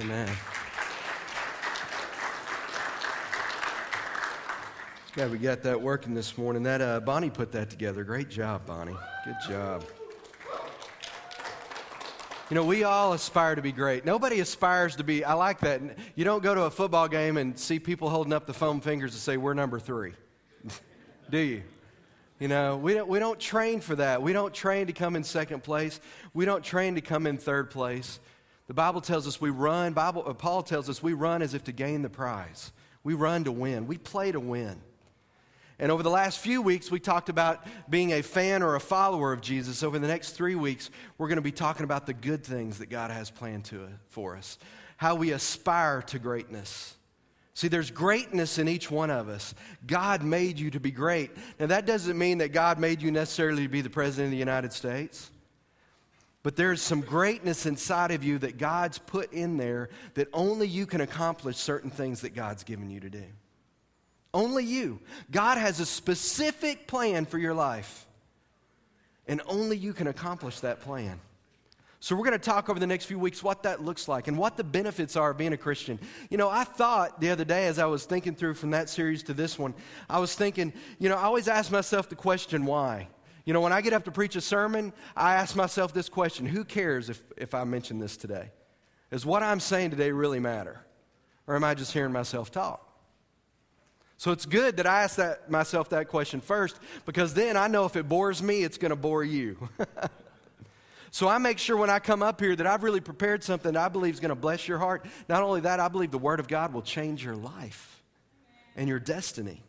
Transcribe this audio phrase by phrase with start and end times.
[0.00, 0.28] Amen.
[5.16, 6.64] Yeah, we got that working this morning.
[6.64, 8.04] That uh, Bonnie put that together.
[8.04, 8.96] Great job, Bonnie.
[9.24, 9.84] Good job.
[12.50, 14.04] You know, we all aspire to be great.
[14.04, 15.80] Nobody aspires to be, I like that.
[16.14, 19.12] You don't go to a football game and see people holding up the foam fingers
[19.12, 20.12] to say, We're number three.
[21.30, 21.62] Do you?
[22.38, 24.20] You know, we don't, we don't train for that.
[24.20, 26.00] We don't train to come in second place.
[26.34, 28.20] We don't train to come in third place.
[28.66, 31.64] The Bible tells us we run, Bible, uh, Paul tells us we run as if
[31.64, 32.72] to gain the prize.
[33.04, 33.86] We run to win.
[33.86, 34.80] We play to win.
[35.78, 39.32] And over the last few weeks, we talked about being a fan or a follower
[39.32, 39.82] of Jesus.
[39.82, 42.86] Over the next three weeks, we're going to be talking about the good things that
[42.86, 44.58] God has planned to, for us,
[44.96, 46.96] how we aspire to greatness.
[47.52, 49.54] See, there's greatness in each one of us.
[49.86, 51.30] God made you to be great.
[51.60, 54.38] Now, that doesn't mean that God made you necessarily to be the President of the
[54.38, 55.30] United States.
[56.46, 60.86] But there's some greatness inside of you that God's put in there that only you
[60.86, 63.24] can accomplish certain things that God's given you to do.
[64.32, 65.00] Only you.
[65.32, 68.06] God has a specific plan for your life,
[69.26, 71.18] and only you can accomplish that plan.
[71.98, 74.38] So, we're going to talk over the next few weeks what that looks like and
[74.38, 75.98] what the benefits are of being a Christian.
[76.30, 79.24] You know, I thought the other day as I was thinking through from that series
[79.24, 79.74] to this one,
[80.08, 83.08] I was thinking, you know, I always ask myself the question, why?
[83.46, 86.44] You know, when I get up to preach a sermon, I ask myself this question
[86.44, 88.50] Who cares if, if I mention this today?
[89.10, 90.84] Does what I'm saying today really matter?
[91.46, 92.82] Or am I just hearing myself talk?
[94.18, 97.84] So it's good that I ask that, myself that question first because then I know
[97.84, 99.68] if it bores me, it's going to bore you.
[101.10, 103.80] so I make sure when I come up here that I've really prepared something that
[103.80, 105.04] I believe is going to bless your heart.
[105.28, 108.02] Not only that, I believe the Word of God will change your life
[108.74, 109.62] and your destiny.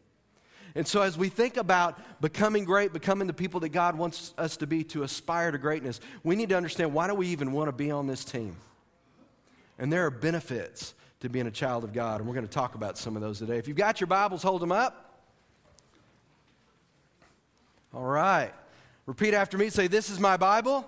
[0.77, 4.57] And so, as we think about becoming great, becoming the people that God wants us
[4.57, 7.67] to be to aspire to greatness, we need to understand why do we even want
[7.67, 8.55] to be on this team?
[9.79, 12.75] And there are benefits to being a child of God, and we're going to talk
[12.75, 13.57] about some of those today.
[13.57, 15.19] If you've got your Bibles, hold them up.
[17.91, 18.51] All right.
[19.07, 19.69] Repeat after me.
[19.71, 20.85] Say, This is my Bible.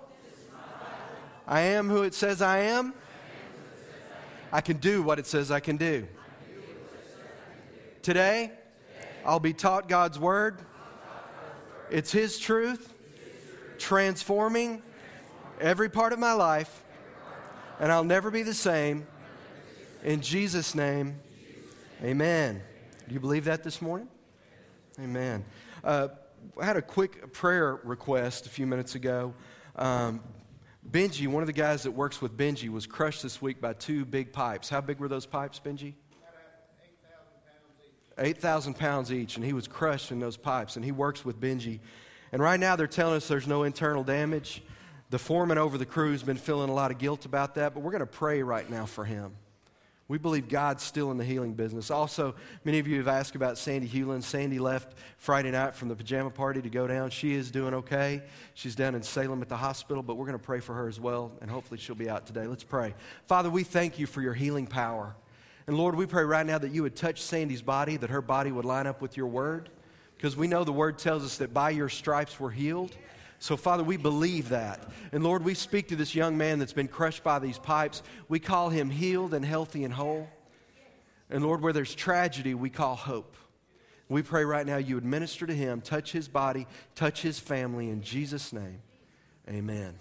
[1.48, 2.94] I am who it says I am.
[4.52, 5.50] I, can do what it says.
[5.50, 6.06] I can do
[8.02, 8.52] Today,
[9.24, 10.58] I'll be taught God's word.
[11.90, 12.92] It's His truth,
[13.78, 14.82] transforming
[15.60, 16.84] every part of my life,
[17.78, 19.06] and I'll never be the same.
[20.04, 21.20] In Jesus' name,
[22.02, 22.62] amen.
[23.06, 24.08] Do you believe that this morning?
[24.98, 25.44] Amen.
[25.84, 26.08] Uh,
[26.60, 29.34] I had a quick prayer request a few minutes ago.
[29.76, 30.22] Um,
[30.88, 34.04] Benji, one of the guys that works with Benji, was crushed this week by two
[34.04, 34.70] big pipes.
[34.70, 35.94] How big were those pipes, Benji?
[38.20, 40.76] 8,000 pounds each, and he was crushed in those pipes.
[40.76, 41.80] And he works with Benji.
[42.32, 44.62] And right now, they're telling us there's no internal damage.
[45.10, 47.80] The foreman over the crew has been feeling a lot of guilt about that, but
[47.80, 49.32] we're going to pray right now for him.
[50.06, 51.88] We believe God's still in the healing business.
[51.88, 54.24] Also, many of you have asked about Sandy Hewlin.
[54.24, 57.10] Sandy left Friday night from the pajama party to go down.
[57.10, 58.22] She is doing okay.
[58.54, 60.98] She's down in Salem at the hospital, but we're going to pray for her as
[60.98, 62.48] well, and hopefully she'll be out today.
[62.48, 62.94] Let's pray.
[63.28, 65.14] Father, we thank you for your healing power.
[65.70, 68.50] And Lord, we pray right now that you would touch Sandy's body, that her body
[68.50, 69.68] would line up with your word,
[70.16, 72.96] because we know the word tells us that by your stripes we're healed.
[73.38, 74.90] So, Father, we believe that.
[75.12, 78.02] And Lord, we speak to this young man that's been crushed by these pipes.
[78.28, 80.28] We call him healed and healthy and whole.
[81.30, 83.36] And Lord, where there's tragedy, we call hope.
[84.08, 86.66] We pray right now you would minister to him, touch his body,
[86.96, 88.82] touch his family in Jesus' name.
[89.48, 89.94] Amen.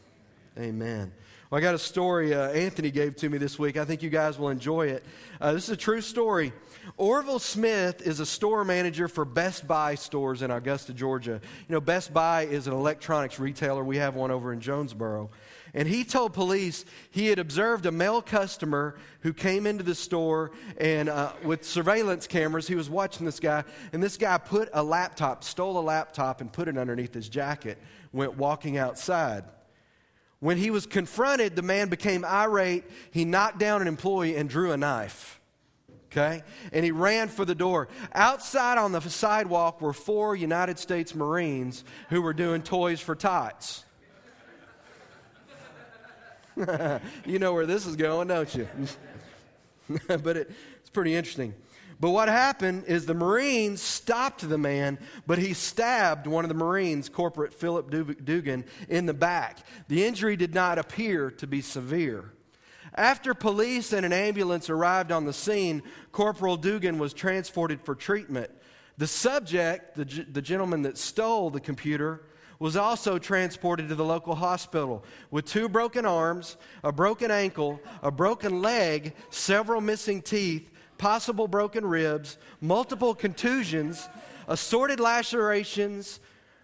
[0.58, 1.12] Amen.
[1.50, 3.76] Well, I got a story uh, Anthony gave to me this week.
[3.76, 5.04] I think you guys will enjoy it.
[5.42, 6.54] Uh, this is a true story.
[6.96, 11.42] Orville Smith is a store manager for Best Buy stores in Augusta, Georgia.
[11.68, 13.84] You know, Best Buy is an electronics retailer.
[13.84, 15.32] We have one over in Jonesboro.
[15.74, 20.52] And he told police he had observed a male customer who came into the store
[20.78, 23.64] and uh, with surveillance cameras, he was watching this guy.
[23.92, 27.80] And this guy put a laptop, stole a laptop, and put it underneath his jacket,
[28.14, 29.46] went walking outside.
[30.40, 32.86] When he was confronted, the man became irate.
[33.12, 35.40] He knocked down an employee and drew a knife.
[36.12, 36.44] Okay?
[36.72, 37.88] And he ran for the door.
[38.14, 43.84] Outside on the sidewalk were four United States Marines who were doing toys for tots.
[47.26, 48.68] you know where this is going, don't you?
[50.08, 51.54] but it, it's pretty interesting.
[52.00, 54.98] But what happened is the Marines stopped the man,
[55.28, 57.92] but he stabbed one of the Marines, Corporate Philip
[58.24, 59.60] Dugan, in the back.
[59.90, 62.32] The injury did not appear to be severe.
[62.96, 68.50] After police and an ambulance arrived on the scene, Corporal Dugan was transported for treatment.
[68.98, 72.24] The subject, the, the gentleman that stole the computer,
[72.60, 78.12] was also transported to the local hospital with two broken arms, a broken ankle, a
[78.12, 80.70] broken leg, several missing teeth,
[81.00, 84.08] possible broken ribs, multiple contusions,
[84.48, 86.20] assorted lacerations,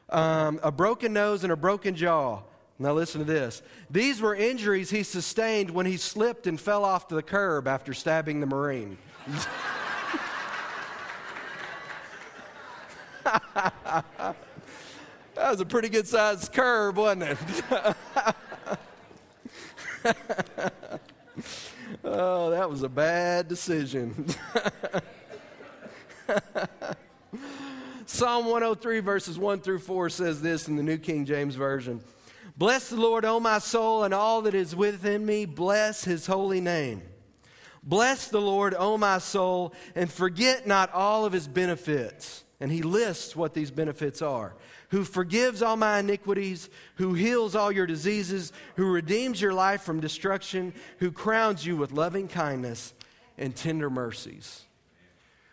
[0.10, 2.42] um, a broken nose, and a broken jaw.
[2.78, 3.64] Now, listen to this.
[3.90, 8.42] These were injuries he sustained when he slipped and fell off the curb after stabbing
[8.42, 8.98] the Marine.
[13.24, 14.36] that
[15.36, 17.38] was a pretty good sized curb, wasn't it?
[22.18, 24.26] oh, that was a bad decision.
[28.06, 32.02] Psalm 103, verses 1 through 4 says this in the New King James Version
[32.58, 35.46] Bless the Lord, O my soul, and all that is within me.
[35.46, 37.02] Bless his holy name.
[37.84, 42.45] Bless the Lord, O my soul, and forget not all of his benefits.
[42.60, 44.56] And he lists what these benefits are
[44.90, 50.00] who forgives all my iniquities, who heals all your diseases, who redeems your life from
[50.00, 52.94] destruction, who crowns you with loving kindness
[53.38, 54.64] and tender mercies.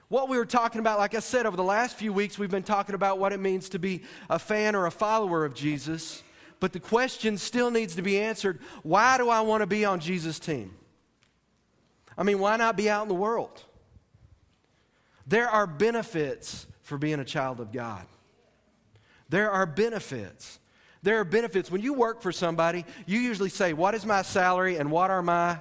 [0.09, 2.63] What we were talking about, like I said, over the last few weeks, we've been
[2.63, 6.23] talking about what it means to be a fan or a follower of Jesus.
[6.61, 10.01] But the question still needs to be answered why do I want to be on
[10.01, 10.77] Jesus' team?
[12.17, 13.65] I mean, why not be out in the world?
[15.27, 18.05] There are benefits for being a child of God.
[19.31, 20.59] There are benefits.
[21.03, 21.71] There are benefits.
[21.71, 25.23] When you work for somebody, you usually say, What is my salary and what are
[25.23, 25.59] my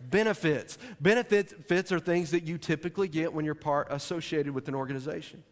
[0.00, 0.78] benefits?
[1.00, 5.42] Benefits are things that you typically get when you're part associated with an organization.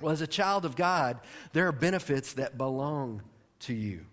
[0.00, 1.20] Well, as a child of God,
[1.52, 3.20] there are benefits that belong
[3.60, 4.06] to you.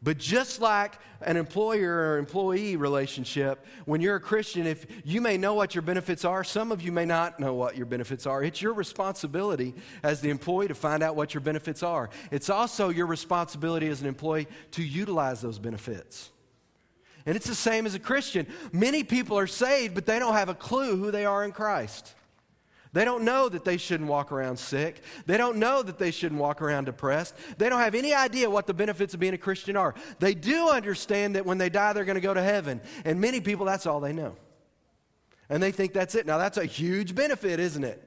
[0.00, 5.36] But just like an employer or employee relationship, when you're a Christian, if you may
[5.36, 8.42] know what your benefits are, some of you may not know what your benefits are.
[8.42, 9.74] It's your responsibility
[10.04, 12.10] as the employee to find out what your benefits are.
[12.30, 16.30] It's also your responsibility as an employee to utilize those benefits.
[17.26, 18.46] And it's the same as a Christian.
[18.72, 22.14] Many people are saved, but they don't have a clue who they are in Christ.
[22.92, 25.02] They don't know that they shouldn't walk around sick.
[25.26, 27.34] They don't know that they shouldn't walk around depressed.
[27.58, 29.94] They don't have any idea what the benefits of being a Christian are.
[30.18, 32.80] They do understand that when they die, they're going to go to heaven.
[33.04, 34.36] And many people, that's all they know.
[35.48, 36.26] And they think that's it.
[36.26, 38.04] Now, that's a huge benefit, isn't it?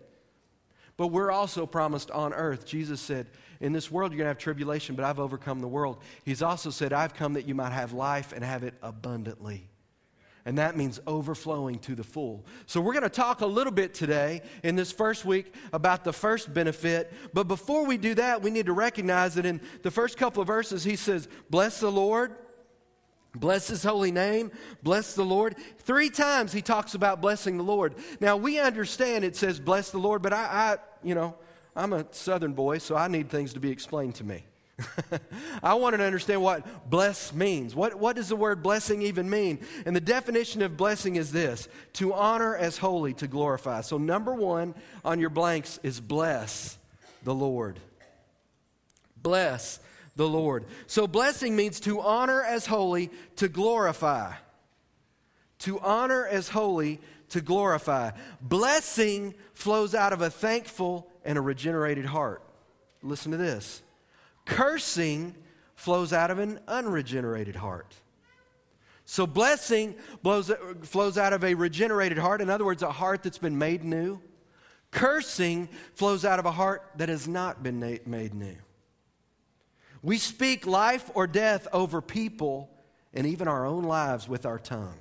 [0.97, 2.65] But we're also promised on earth.
[2.65, 3.27] Jesus said,
[3.59, 5.99] In this world, you're going to have tribulation, but I've overcome the world.
[6.23, 9.70] He's also said, I've come that you might have life and have it abundantly
[10.45, 12.45] and that means overflowing to the full.
[12.65, 16.13] So, we're going to talk a little bit today in this first week about the
[16.13, 17.13] first benefit.
[17.33, 20.47] But before we do that, we need to recognize that in the first couple of
[20.47, 22.35] verses, he says, Bless the Lord.
[23.33, 24.51] Bless his holy name.
[24.83, 25.55] Bless the Lord.
[25.79, 27.95] Three times he talks about blessing the Lord.
[28.19, 31.35] Now, we understand it says bless the Lord, but I, I you know,
[31.75, 34.43] I'm a southern boy, so I need things to be explained to me.
[35.63, 37.75] I wanted to understand what bless means.
[37.75, 39.59] What, what does the word blessing even mean?
[39.85, 43.81] And the definition of blessing is this to honor as holy, to glorify.
[43.81, 46.77] So, number one on your blanks is bless
[47.23, 47.79] the Lord.
[49.21, 49.79] Bless
[50.15, 50.65] the Lord.
[50.87, 54.33] So, blessing means to honor as holy, to glorify.
[55.59, 56.99] To honor as holy,
[57.29, 58.11] to glorify.
[58.41, 62.41] Blessing flows out of a thankful and a regenerated heart.
[63.03, 63.81] Listen to this.
[64.51, 65.33] Cursing
[65.75, 67.95] flows out of an unregenerated heart.
[69.05, 70.51] So blessing blows,
[70.83, 72.41] flows out of a regenerated heart.
[72.41, 74.19] In other words, a heart that's been made new.
[74.91, 78.57] Cursing flows out of a heart that has not been made new.
[80.03, 82.69] We speak life or death over people
[83.13, 84.97] and even our own lives with our tongue.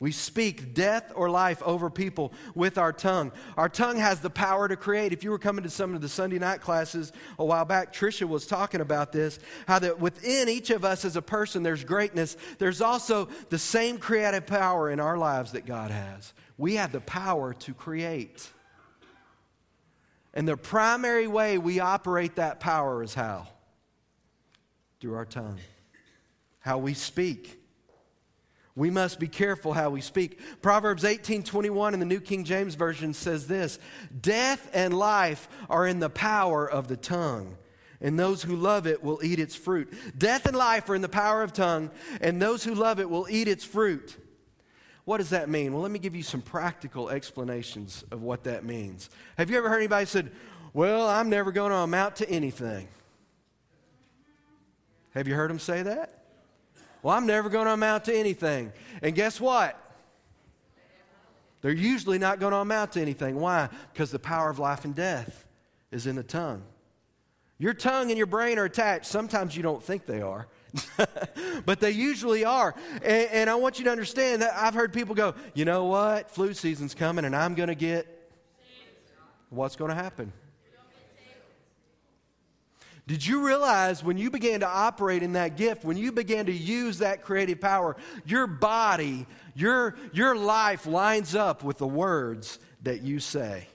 [0.00, 3.32] We speak death or life over people with our tongue.
[3.58, 5.12] Our tongue has the power to create.
[5.12, 8.26] If you were coming to some of the Sunday night classes a while back, Tricia
[8.26, 9.38] was talking about this
[9.68, 12.38] how that within each of us as a person, there's greatness.
[12.58, 16.32] There's also the same creative power in our lives that God has.
[16.56, 18.48] We have the power to create.
[20.32, 23.48] And the primary way we operate that power is how?
[25.00, 25.58] Through our tongue,
[26.60, 27.59] how we speak.
[28.80, 30.40] We must be careful how we speak.
[30.62, 33.78] Proverbs 18 21 in the New King James Version says this
[34.22, 37.58] Death and life are in the power of the tongue,
[38.00, 39.92] and those who love it will eat its fruit.
[40.16, 41.90] Death and life are in the power of tongue,
[42.22, 44.16] and those who love it will eat its fruit.
[45.04, 45.74] What does that mean?
[45.74, 49.10] Well, let me give you some practical explanations of what that means.
[49.36, 50.32] Have you ever heard anybody said,
[50.72, 52.88] Well, I'm never going to amount to anything?
[55.10, 56.19] Have you heard them say that?
[57.02, 58.72] Well, I'm never going to amount to anything.
[59.02, 59.76] And guess what?
[61.62, 63.36] They're usually not going to amount to anything.
[63.36, 63.68] Why?
[63.92, 65.46] Because the power of life and death
[65.90, 66.62] is in the tongue.
[67.58, 69.06] Your tongue and your brain are attached.
[69.06, 70.46] Sometimes you don't think they are.
[71.66, 72.74] but they usually are.
[73.02, 76.30] And, and, I want you to understand that I've heard people go, you know what?
[76.30, 78.06] Flu season's coming and I'm going to get.
[79.50, 80.32] What's going to happen?
[83.10, 86.52] Did you realize when you began to operate in that gift, when you began to
[86.52, 89.26] use that creative power, your body,
[89.56, 93.66] your, your life lines up with the words that you say?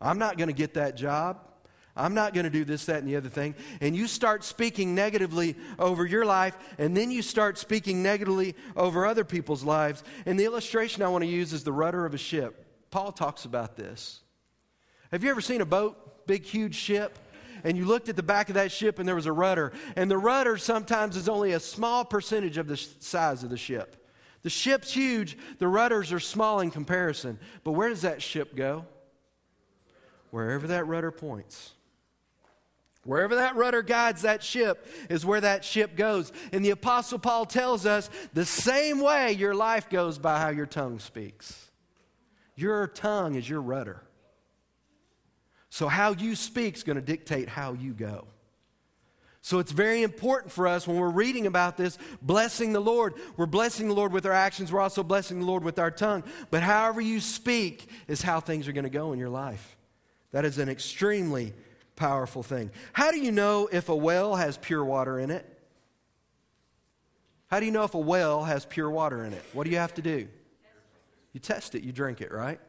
[0.00, 1.40] I'm not going to get that job.
[1.96, 3.56] I'm not going to do this, that, and the other thing.
[3.80, 9.04] And you start speaking negatively over your life, and then you start speaking negatively over
[9.06, 10.04] other people's lives.
[10.24, 12.64] And the illustration I want to use is the rudder of a ship.
[12.92, 14.20] Paul talks about this.
[15.10, 17.18] Have you ever seen a boat, big, huge ship?
[17.64, 19.72] And you looked at the back of that ship and there was a rudder.
[19.96, 23.96] And the rudder sometimes is only a small percentage of the size of the ship.
[24.42, 27.38] The ship's huge, the rudders are small in comparison.
[27.62, 28.86] But where does that ship go?
[30.30, 31.72] Wherever that rudder points.
[33.04, 36.32] Wherever that rudder guides that ship is where that ship goes.
[36.52, 40.66] And the Apostle Paul tells us the same way your life goes by how your
[40.66, 41.70] tongue speaks.
[42.54, 44.02] Your tongue is your rudder.
[45.72, 48.26] So, how you speak is going to dictate how you go.
[49.40, 53.14] So, it's very important for us when we're reading about this, blessing the Lord.
[53.38, 56.24] We're blessing the Lord with our actions, we're also blessing the Lord with our tongue.
[56.50, 59.78] But however you speak is how things are going to go in your life.
[60.32, 61.54] That is an extremely
[61.96, 62.70] powerful thing.
[62.92, 65.48] How do you know if a well has pure water in it?
[67.46, 69.42] How do you know if a well has pure water in it?
[69.54, 70.28] What do you have to do?
[71.32, 72.60] You test it, you drink it, right?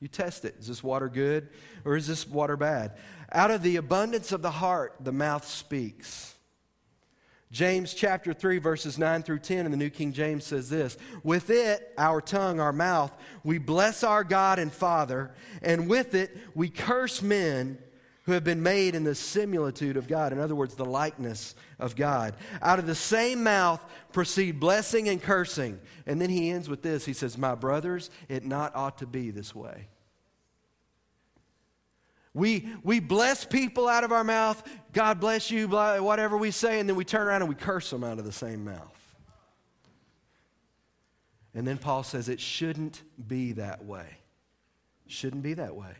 [0.00, 0.56] You test it.
[0.58, 1.48] Is this water good
[1.84, 2.92] or is this water bad?
[3.32, 6.34] Out of the abundance of the heart, the mouth speaks.
[7.50, 11.48] James chapter 3, verses 9 through 10 in the New King James says this With
[11.50, 16.68] it, our tongue, our mouth, we bless our God and Father, and with it, we
[16.68, 17.78] curse men
[18.28, 20.34] who have been made in the similitude of God.
[20.34, 22.34] In other words, the likeness of God.
[22.60, 23.82] Out of the same mouth
[24.12, 25.80] proceed blessing and cursing.
[26.06, 29.30] And then he ends with this He says, My brothers, it not ought to be
[29.30, 29.88] this way.
[32.34, 36.88] We, we bless people out of our mouth, God bless you, whatever we say, and
[36.88, 39.16] then we turn around and we curse them out of the same mouth.
[41.54, 44.18] And then Paul says it shouldn't be that way.
[45.06, 45.96] Shouldn't be that way.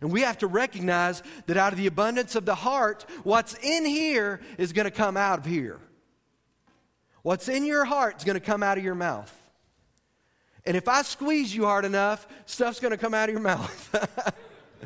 [0.00, 3.84] And we have to recognize that out of the abundance of the heart, what's in
[3.84, 5.78] here is going to come out of here.
[7.22, 9.34] What's in your heart is going to come out of your mouth.
[10.64, 14.34] And if I squeeze you hard enough, stuff's going to come out of your mouth.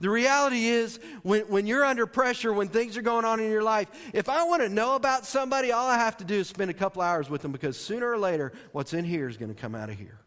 [0.00, 3.62] the reality is, when, when you're under pressure, when things are going on in your
[3.62, 6.70] life, if I want to know about somebody, all I have to do is spend
[6.70, 9.60] a couple hours with them because sooner or later, what's in here is going to
[9.60, 10.18] come out of here.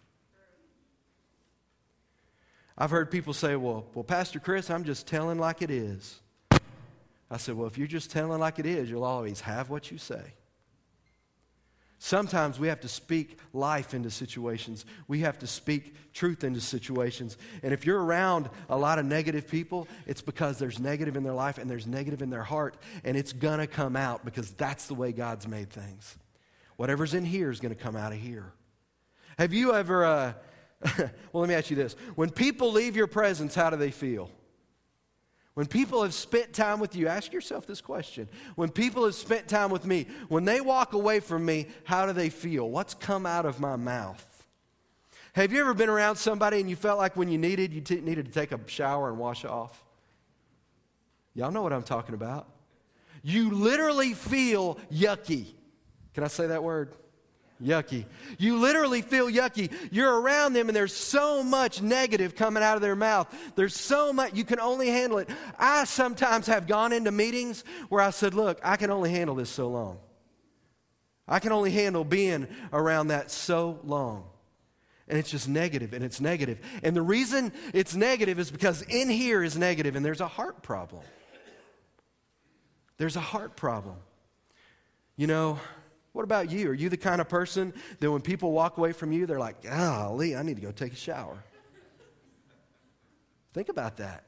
[2.79, 6.21] I've heard people say, well, well, Pastor Chris, I'm just telling like it is.
[7.29, 9.97] I said, well, if you're just telling like it is, you'll always have what you
[9.97, 10.33] say.
[12.01, 14.85] Sometimes we have to speak life into situations.
[15.09, 17.37] We have to speak truth into situations.
[17.61, 21.33] And if you're around a lot of negative people, it's because there's negative in their
[21.33, 24.87] life and there's negative in their heart, and it's going to come out because that's
[24.87, 26.17] the way God's made things.
[26.77, 28.53] Whatever's in here is going to come out of here.
[29.37, 30.33] Have you ever, uh,
[30.97, 31.95] well, let me ask you this.
[32.15, 34.29] When people leave your presence, how do they feel?
[35.53, 38.29] When people have spent time with you, ask yourself this question.
[38.55, 42.13] When people have spent time with me, when they walk away from me, how do
[42.13, 42.69] they feel?
[42.69, 44.25] What's come out of my mouth?
[45.33, 47.99] Have you ever been around somebody and you felt like when you needed, you t-
[47.99, 49.83] needed to take a shower and wash off?
[51.33, 52.47] Y'all know what I'm talking about.
[53.21, 55.47] You literally feel yucky.
[56.13, 56.93] Can I say that word?
[57.61, 58.05] Yucky.
[58.37, 59.71] You literally feel yucky.
[59.91, 63.33] You're around them and there's so much negative coming out of their mouth.
[63.55, 65.29] There's so much, you can only handle it.
[65.57, 69.49] I sometimes have gone into meetings where I said, Look, I can only handle this
[69.49, 69.99] so long.
[71.27, 74.23] I can only handle being around that so long.
[75.09, 76.59] And it's just negative and it's negative.
[76.81, 80.61] And the reason it's negative is because in here is negative and there's a heart
[80.63, 81.01] problem.
[82.97, 83.97] There's a heart problem.
[85.17, 85.59] You know,
[86.13, 86.69] what about you?
[86.69, 89.61] Are you the kind of person that when people walk away from you, they're like,
[89.61, 91.43] golly, I need to go take a shower?
[93.53, 94.23] Think about that.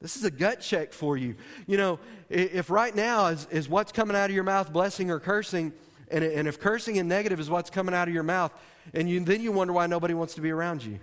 [0.00, 1.36] This is a gut check for you.
[1.66, 1.98] You know,
[2.30, 5.72] if right now is, is what's coming out of your mouth blessing or cursing,
[6.10, 8.52] and, and if cursing and negative is what's coming out of your mouth,
[8.94, 11.00] and you, then you wonder why nobody wants to be around you.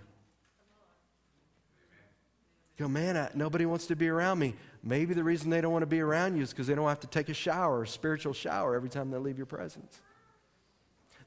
[2.78, 4.56] Go, man, I, nobody wants to be around me.
[4.88, 7.02] Maybe the reason they don't want to be around you is because they don't have
[7.02, 10.00] to take a shower, a spiritual shower, every time they leave your presence.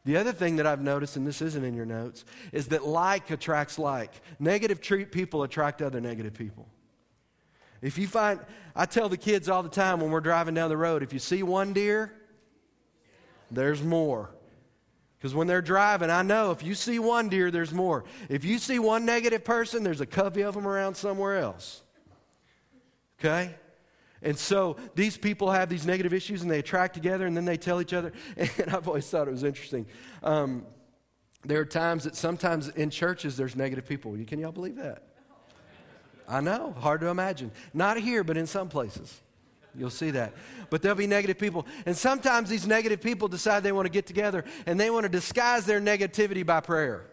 [0.07, 3.31] The other thing that I've noticed, and this isn't in your notes, is that like
[3.31, 4.13] attracts like.
[4.39, 6.69] Negative treat people attract other negative people.
[7.83, 8.41] If you find,
[8.75, 11.19] I tell the kids all the time when we're driving down the road, if you
[11.19, 12.15] see one deer,
[13.51, 14.31] there's more.
[15.19, 18.05] Because when they're driving, I know if you see one deer, there's more.
[18.31, 21.83] If you see one negative person, there's a covey of them around somewhere else.
[23.21, 23.55] Okay?
[24.23, 27.57] And so these people have these negative issues and they attract together and then they
[27.57, 28.13] tell each other.
[28.37, 29.87] And I've always thought it was interesting.
[30.23, 30.67] Um,
[31.45, 34.17] there are times that sometimes in churches there's negative people.
[34.27, 35.05] Can y'all believe that?
[36.29, 37.51] I know, hard to imagine.
[37.75, 39.21] Not here, but in some places.
[39.75, 40.35] You'll see that.
[40.69, 41.67] But there'll be negative people.
[41.87, 45.09] And sometimes these negative people decide they want to get together and they want to
[45.09, 47.07] disguise their negativity by prayer.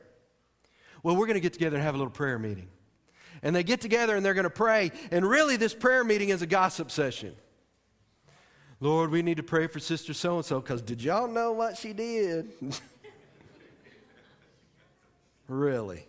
[1.04, 2.68] Well, we're going to get together and have a little prayer meeting.
[3.44, 4.91] And they get together and they're going to pray.
[5.12, 7.36] And really, this prayer meeting is a gossip session.
[8.79, 11.77] Lord, we need to pray for Sister so and so because did y'all know what
[11.77, 12.51] she did?
[15.48, 16.06] really?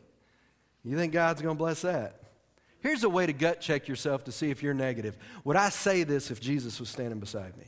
[0.85, 2.21] You think God's going to bless that?
[2.81, 5.17] Here's a way to gut check yourself to see if you're negative.
[5.45, 7.65] Would I say this if Jesus was standing beside me?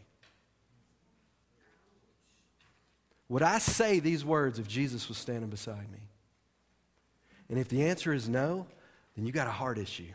[3.29, 6.01] Would I say these words if Jesus was standing beside me?
[7.49, 8.67] And if the answer is no,
[9.17, 10.05] then you got a heart issue.
[10.05, 10.15] You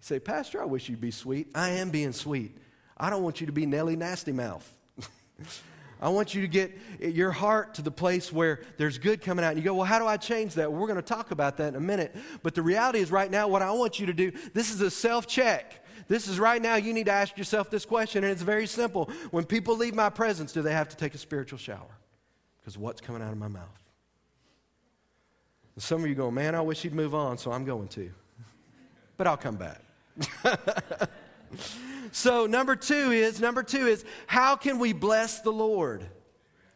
[0.00, 1.48] say, Pastor, I wish you'd be sweet.
[1.54, 2.56] I am being sweet.
[2.96, 4.68] I don't want you to be Nelly Nasty Mouth.
[6.02, 9.50] I want you to get your heart to the place where there's good coming out.
[9.50, 10.70] And you go, well, how do I change that?
[10.70, 12.16] Well, we're going to talk about that in a minute.
[12.42, 14.90] But the reality is, right now, what I want you to do, this is a
[14.90, 15.84] self check.
[16.08, 19.10] This is right now, you need to ask yourself this question, and it's very simple.
[19.30, 21.98] When people leave my presence, do they have to take a spiritual shower?
[22.58, 23.79] Because what's coming out of my mouth?
[25.74, 28.10] And some of you go, man, I wish he'd move on, so I'm going to.
[29.16, 29.80] But I'll come back.
[32.12, 36.06] So, number two is number two is how can we bless the Lord?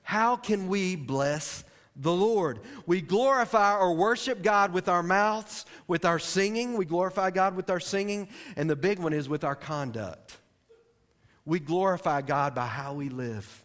[0.03, 1.65] How can we bless
[1.97, 2.61] the Lord?
[2.87, 6.77] We glorify or worship God with our mouths, with our singing.
[6.77, 8.29] We glorify God with our singing.
[8.57, 10.37] And the big one is with our conduct.
[11.45, 13.64] We glorify God by how we live.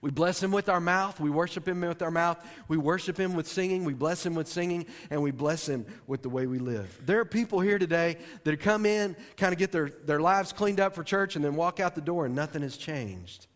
[0.00, 1.20] We bless him with our mouth.
[1.20, 2.38] We worship him with our mouth.
[2.68, 3.84] We worship him with singing.
[3.84, 4.86] We bless him with singing.
[5.10, 7.00] And we bless him with the way we live.
[7.04, 10.80] There are people here today that come in, kind of get their, their lives cleaned
[10.80, 13.46] up for church, and then walk out the door and nothing has changed.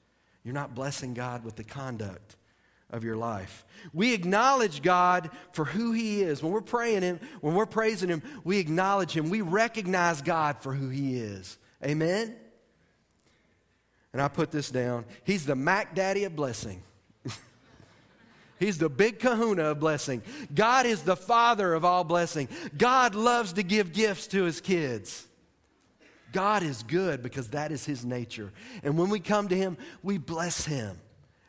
[0.45, 2.37] You're not blessing God with the conduct
[2.91, 3.65] of your life.
[3.93, 6.43] We acknowledge God for who He is.
[6.43, 9.31] When we're praying Him, when we're praising Him, we acknowledge Him.
[9.31, 11.59] We recognize God for who He is.
[11.83, 12.37] Amen?
[14.15, 15.05] And I put this down.
[15.25, 16.85] He's the Mac Daddy of blessing.
[18.61, 20.23] He's the big kahuna of blessing.
[20.55, 22.49] God is the father of all blessing.
[22.79, 25.27] God loves to give gifts to his kids.
[26.31, 28.53] God is good because that is his nature.
[28.85, 30.97] And when we come to him, we bless him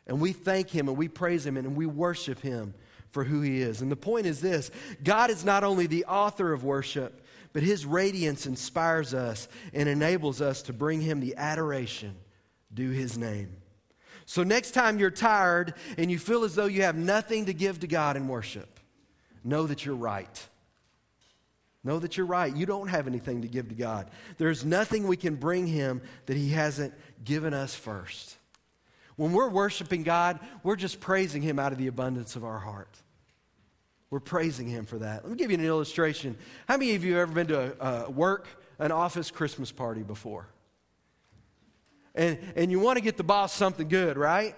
[0.08, 2.74] and we thank him and we praise him and we worship him
[3.12, 3.80] for who he is.
[3.80, 4.72] And the point is this
[5.04, 10.40] God is not only the author of worship, but his radiance inspires us and enables
[10.40, 12.16] us to bring him the adoration
[12.72, 13.56] due his name.
[14.24, 17.80] So, next time you're tired and you feel as though you have nothing to give
[17.80, 18.80] to God in worship,
[19.44, 20.48] know that you're right.
[21.84, 22.54] Know that you're right.
[22.54, 24.10] You don't have anything to give to God.
[24.38, 26.92] There's nothing we can bring Him that He hasn't
[27.24, 28.36] given us first.
[29.14, 32.90] When we're worshiping God, we're just praising Him out of the abundance of our heart.
[34.10, 35.22] We're praising Him for that.
[35.22, 36.36] Let me give you an illustration.
[36.66, 38.48] How many of you have ever been to a, a work,
[38.80, 40.48] an office Christmas party before?
[42.16, 44.56] And, and you want to get the boss something good, right?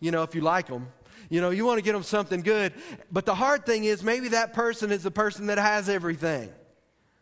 [0.00, 0.88] You know, if you like them.
[1.28, 2.72] You know, you want to get them something good.
[3.10, 6.50] But the hard thing is, maybe that person is the person that has everything.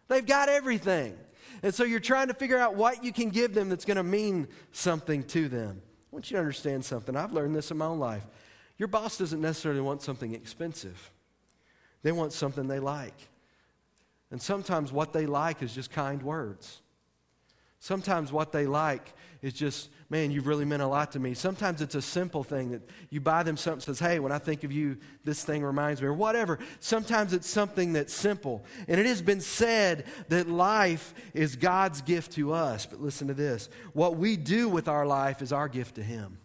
[0.08, 1.16] They've got everything.
[1.62, 4.02] And so you're trying to figure out what you can give them that's going to
[4.02, 5.80] mean something to them.
[5.82, 7.16] I want you to understand something.
[7.16, 8.24] I've learned this in my own life.
[8.76, 11.10] Your boss doesn't necessarily want something expensive,
[12.02, 13.16] they want something they like.
[14.30, 16.80] And sometimes what they like is just kind words.
[17.78, 19.12] Sometimes what they like
[19.44, 21.34] is just, man, you've really meant a lot to me.
[21.34, 22.80] Sometimes it's a simple thing that
[23.10, 26.08] you buy them something says, hey, when I think of you, this thing reminds me,
[26.08, 26.58] or whatever.
[26.80, 28.64] Sometimes it's something that's simple.
[28.88, 32.86] And it has been said that life is God's gift to us.
[32.86, 36.38] But listen to this what we do with our life is our gift to Him.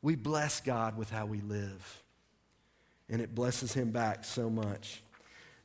[0.00, 2.04] We bless God with how we live,
[3.08, 5.02] and it blesses Him back so much.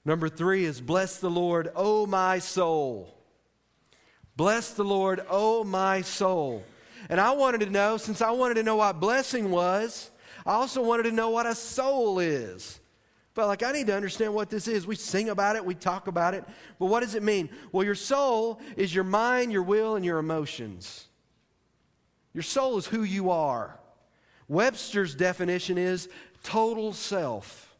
[0.03, 3.16] Number three is bless the Lord, O my soul.
[4.37, 6.63] Bless the Lord, oh my soul.
[7.09, 10.11] And I wanted to know, since I wanted to know what blessing was,
[10.45, 12.79] I also wanted to know what a soul is.
[13.33, 14.85] Felt like I need to understand what this is.
[14.85, 16.43] We sing about it, we talk about it,
[16.77, 17.49] but what does it mean?
[17.71, 21.07] Well, your soul is your mind, your will, and your emotions.
[22.33, 23.79] Your soul is who you are.
[24.47, 26.09] Webster's definition is
[26.43, 27.75] total self.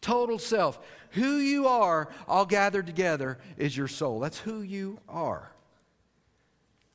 [0.00, 0.80] Total self.
[1.14, 4.20] Who you are, all gathered together, is your soul.
[4.20, 5.50] That's who you are.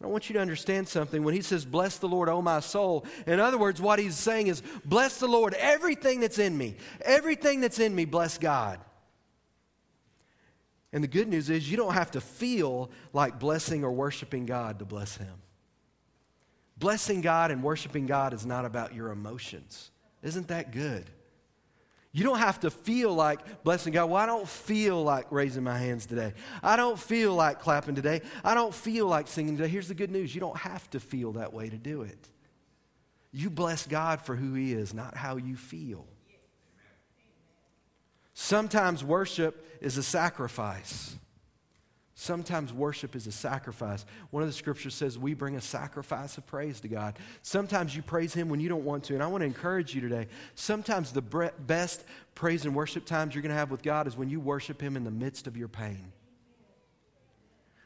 [0.02, 1.24] I want you to understand something.
[1.24, 4.48] When he says, Bless the Lord, O my soul, in other words, what he's saying
[4.48, 6.78] is, Bless the Lord, everything that's in me.
[7.02, 8.80] Everything that's in me, bless God.
[10.92, 14.80] And the good news is, you don't have to feel like blessing or worshiping God
[14.80, 15.36] to bless him.
[16.78, 19.92] Blessing God and worshiping God is not about your emotions.
[20.24, 21.10] Isn't that good?
[22.12, 24.10] You don't have to feel like blessing God.
[24.10, 26.34] Well, I don't feel like raising my hands today.
[26.64, 28.22] I don't feel like clapping today.
[28.44, 29.70] I don't feel like singing today.
[29.70, 32.18] Here's the good news you don't have to feel that way to do it.
[33.32, 36.08] You bless God for who He is, not how you feel.
[38.34, 41.16] Sometimes worship is a sacrifice.
[42.22, 44.06] Sometimes worship is a sacrifice.
[44.30, 47.18] One of the scriptures says we bring a sacrifice of praise to God.
[47.44, 49.14] Sometimes you praise Him when you don't want to.
[49.14, 50.28] And I want to encourage you today.
[50.54, 52.04] Sometimes the best
[52.36, 54.98] praise and worship times you're going to have with God is when you worship Him
[54.98, 56.12] in the midst of your pain.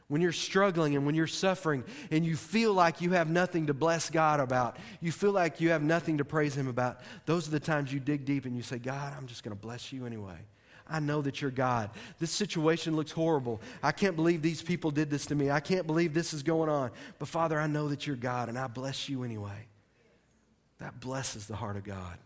[0.08, 3.72] When you're struggling and when you're suffering and you feel like you have nothing to
[3.72, 7.52] bless God about, you feel like you have nothing to praise Him about, those are
[7.52, 10.06] the times you dig deep and you say, God, I'm just going to bless you
[10.06, 10.40] anyway.
[10.86, 11.90] I know that you're God.
[12.18, 13.60] This situation looks horrible.
[13.82, 15.50] I can't believe these people did this to me.
[15.50, 16.90] I can't believe this is going on.
[17.18, 19.66] But Father, I know that you're God, and I bless you anyway.
[20.80, 22.18] That blesses the heart of God.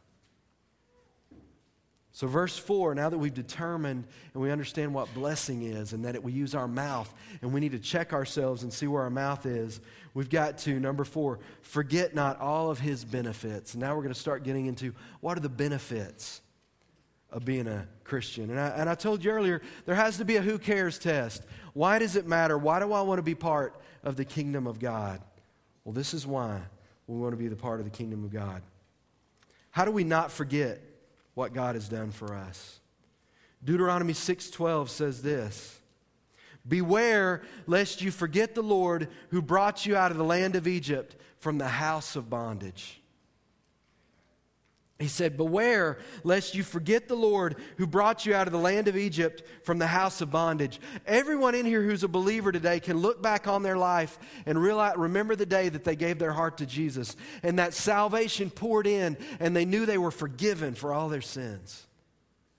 [2.10, 6.16] So, verse 4, now that we've determined and we understand what blessing is and that
[6.16, 9.10] it, we use our mouth and we need to check ourselves and see where our
[9.10, 9.80] mouth is,
[10.14, 13.76] we've got to, number four, forget not all of his benefits.
[13.76, 16.40] Now we're going to start getting into what are the benefits
[17.30, 18.50] of being a Christian.
[18.50, 21.44] And I, and I told you earlier, there has to be a who cares test.
[21.74, 22.56] Why does it matter?
[22.56, 25.20] Why do I want to be part of the kingdom of God?
[25.84, 26.60] Well, this is why
[27.06, 28.62] we want to be the part of the kingdom of God.
[29.70, 30.80] How do we not forget
[31.34, 32.80] what God has done for us?
[33.64, 35.78] Deuteronomy 6:12 says this:
[36.66, 41.16] Beware lest you forget the Lord who brought you out of the land of Egypt
[41.38, 43.00] from the house of bondage.
[44.98, 48.88] He said, Beware lest you forget the Lord who brought you out of the land
[48.88, 50.80] of Egypt from the house of bondage.
[51.06, 54.96] Everyone in here who's a believer today can look back on their life and realize,
[54.96, 59.16] remember the day that they gave their heart to Jesus and that salvation poured in
[59.38, 61.86] and they knew they were forgiven for all their sins.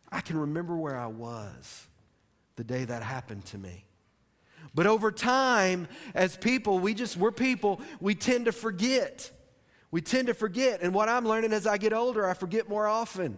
[0.09, 1.87] I can remember where I was
[2.55, 3.83] the day that happened to me.
[4.73, 9.29] But over time, as people, we just, we're people, we tend to forget.
[9.91, 10.81] We tend to forget.
[10.81, 13.37] And what I'm learning as I get older, I forget more often.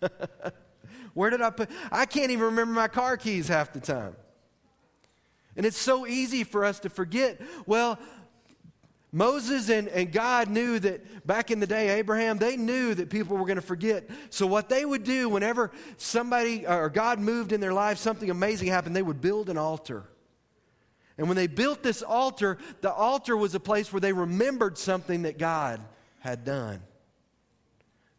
[1.14, 1.70] Where did I put?
[1.92, 4.14] I can't even remember my car keys half the time.
[5.56, 7.40] And it's so easy for us to forget.
[7.66, 7.98] Well,
[9.12, 13.36] Moses and, and God knew that back in the day, Abraham, they knew that people
[13.36, 14.08] were going to forget.
[14.30, 18.68] So, what they would do whenever somebody or God moved in their life, something amazing
[18.68, 20.04] happened, they would build an altar.
[21.20, 25.24] And when they built this altar, the altar was a place where they remembered something
[25.24, 25.82] that God
[26.20, 26.80] had done.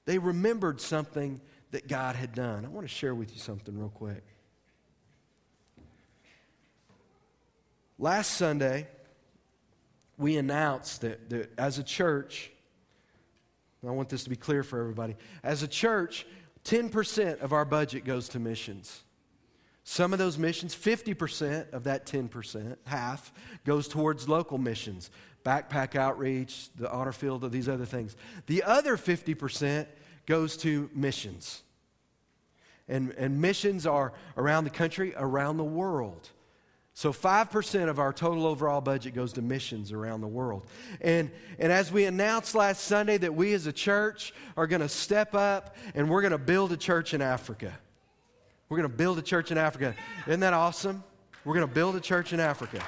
[0.06, 2.64] They remembered something that God had done.
[2.64, 4.22] I want to share with you something real quick.
[7.98, 8.88] Last Sunday,
[10.20, 12.52] we announced that, that as a church,
[13.84, 15.16] I want this to be clear for everybody.
[15.42, 16.28] As a church,
[16.66, 19.02] 10% of our budget goes to missions.
[19.84, 23.34] Some of those missions, 50% of that 10%, half,
[23.65, 25.10] goes towards local missions,
[25.44, 28.15] backpack outreach, the honor field, these other things.
[28.46, 29.88] The other 50%
[30.28, 31.63] goes to missions.
[32.88, 36.30] And, and missions are around the country, around the world.
[36.94, 40.67] So 5% of our total overall budget goes to missions around the world.
[41.00, 44.89] And, and as we announced last Sunday that we as a church are going to
[44.89, 47.74] step up and we're going to build a church in Africa.
[48.72, 49.94] We're going to build a church in Africa.
[50.26, 51.04] Isn't that awesome?
[51.44, 52.82] We're going to build a church in Africa.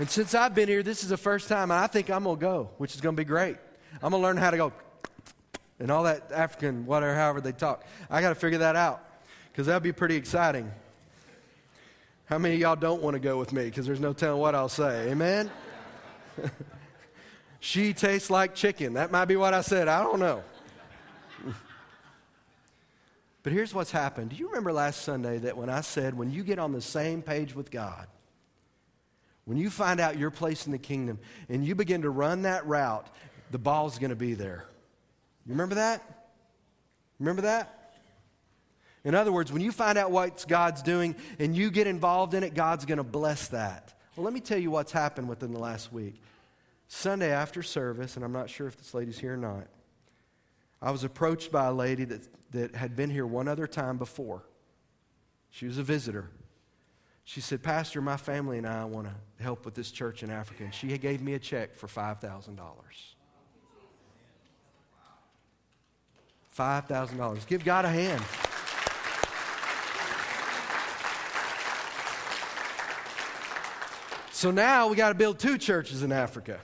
[0.00, 2.34] And since I've been here, this is the first time, and I think I'm going
[2.34, 3.56] to go, which is going to be great.
[4.02, 4.72] I'm going to learn how to go
[5.78, 7.84] and all that African, whatever, however they talk.
[8.10, 9.08] I got to figure that out
[9.52, 10.68] because that would be pretty exciting.
[12.24, 13.66] How many of y'all don't want to go with me?
[13.66, 15.08] Because there's no telling what I'll say.
[15.12, 15.52] Amen?
[17.60, 18.94] she tastes like chicken.
[18.94, 19.86] That might be what I said.
[19.86, 20.42] I don't know.
[23.44, 24.30] But here's what's happened.
[24.30, 27.22] Do you remember last Sunday that when I said, when you get on the same
[27.22, 28.08] page with God,
[29.44, 31.18] when you find out your place in the kingdom
[31.50, 33.06] and you begin to run that route,
[33.50, 34.64] the ball's going to be there.
[35.46, 36.02] You remember that?
[37.20, 37.92] Remember that?
[39.04, 42.42] In other words, when you find out what God's doing and you get involved in
[42.42, 43.92] it, God's going to bless that.
[44.16, 46.14] Well, let me tell you what's happened within the last week.
[46.88, 49.66] Sunday after service, and I'm not sure if this lady's here or not,
[50.80, 54.44] I was approached by a lady that, that had been here one other time before.
[55.50, 56.30] She was a visitor.
[57.24, 60.64] She said, Pastor, my family and I want to help with this church in Africa.
[60.64, 62.56] And she gave me a check for $5,000.
[66.56, 67.46] $5,000.
[67.46, 68.22] Give God a hand.
[74.32, 76.60] So now we got to build two churches in Africa,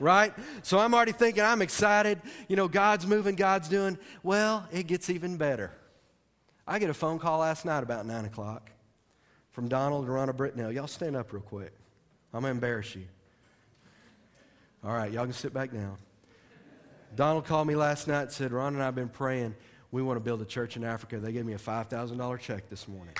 [0.00, 0.32] right?
[0.62, 2.20] So I'm already thinking, I'm excited.
[2.48, 3.98] You know, God's moving, God's doing.
[4.22, 5.72] Well, it gets even better.
[6.66, 8.70] I get a phone call last night about 9 o'clock
[9.52, 10.72] from Donald and Ronna Britnell.
[10.72, 11.72] Y'all stand up real quick.
[12.32, 13.04] I'm going to embarrass you.
[14.82, 15.96] All right, y'all can sit back down.
[17.14, 19.54] Donald called me last night and said, Ron and I have been praying.
[19.92, 21.18] We want to build a church in Africa.
[21.20, 23.14] They gave me a $5,000 check this morning.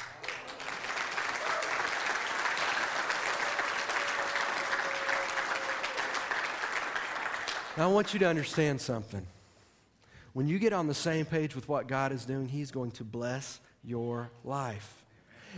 [7.76, 9.26] Now, I want you to understand something.
[10.32, 13.04] When you get on the same page with what God is doing, He's going to
[13.04, 15.04] bless your life.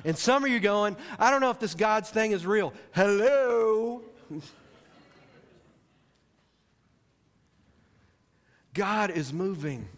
[0.04, 2.72] And some of you going, I don't know if this God's thing is real.
[2.92, 4.02] Hello.
[8.72, 9.88] God is moving.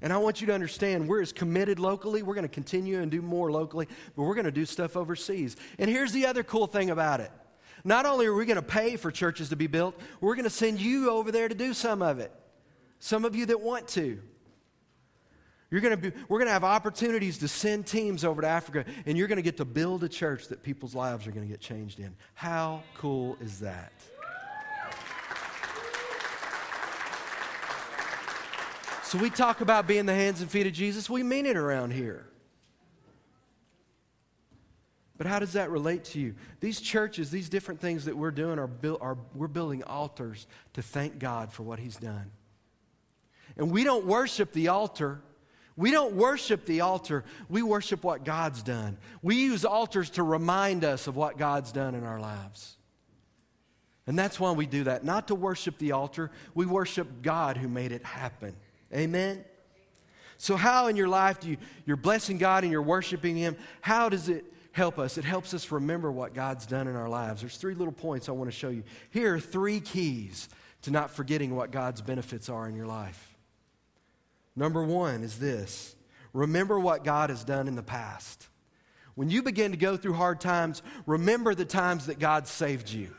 [0.00, 2.22] And I want you to understand we're as committed locally.
[2.22, 5.56] We're going to continue and do more locally, but we're going to do stuff overseas.
[5.78, 7.30] And here's the other cool thing about it
[7.84, 10.50] not only are we going to pay for churches to be built, we're going to
[10.50, 12.32] send you over there to do some of it.
[12.98, 14.20] Some of you that want to.
[15.70, 18.84] You're going to be, we're going to have opportunities to send teams over to Africa,
[19.06, 21.50] and you're going to get to build a church that people's lives are going to
[21.50, 22.14] get changed in.
[22.34, 23.92] How cool is that?
[29.02, 31.10] So we talk about being the hands and feet of Jesus.
[31.10, 32.26] We mean it around here.
[35.22, 36.34] But how does that relate to you?
[36.58, 40.82] These churches, these different things that we're doing are, build, are we're building altars to
[40.82, 42.32] thank God for what He's done.
[43.56, 45.20] And we don't worship the altar.
[45.76, 47.24] We don't worship the altar.
[47.48, 48.98] We worship what God's done.
[49.22, 52.74] We use altars to remind us of what God's done in our lives.
[54.08, 55.04] And that's why we do that.
[55.04, 58.56] Not to worship the altar, we worship God who made it happen.
[58.92, 59.44] Amen?
[60.36, 63.56] So, how in your life do you, you're blessing God and you're worshiping Him?
[63.82, 65.18] How does it help us?
[65.18, 67.40] It helps us remember what God's done in our lives.
[67.40, 68.82] There's three little points I want to show you.
[69.10, 70.48] Here are three keys
[70.82, 73.36] to not forgetting what God's benefits are in your life.
[74.56, 75.96] Number one is this
[76.32, 78.48] remember what God has done in the past.
[79.14, 83.14] When you begin to go through hard times, remember the times that God saved you.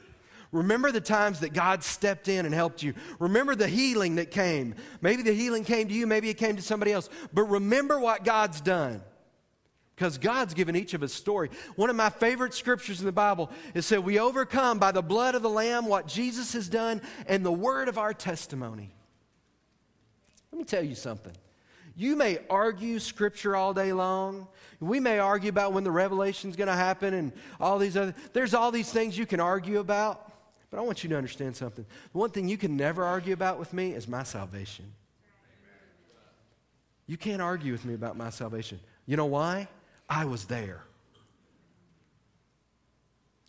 [0.52, 2.94] Remember the times that God stepped in and helped you.
[3.20, 4.76] Remember the healing that came.
[5.02, 7.10] Maybe the healing came to you, maybe it came to somebody else.
[7.34, 9.02] But remember what God's done.
[9.96, 11.50] Because God's given each of us story.
[11.76, 15.36] One of my favorite scriptures in the Bible is said, We overcome by the blood
[15.36, 18.92] of the Lamb what Jesus has done and the word of our testimony.
[20.52, 21.34] Let me tell you something.
[21.96, 24.48] You may argue scripture all day long.
[24.80, 28.16] We may argue about when the revelation is going to happen and all these other
[28.34, 30.32] there's all these things you can argue about.
[30.72, 31.86] But I want you to understand something.
[32.12, 34.86] The one thing you can never argue about with me is my salvation.
[37.06, 38.80] You can't argue with me about my salvation.
[39.06, 39.68] You know why?
[40.10, 40.84] I was there.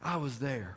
[0.03, 0.77] I was there.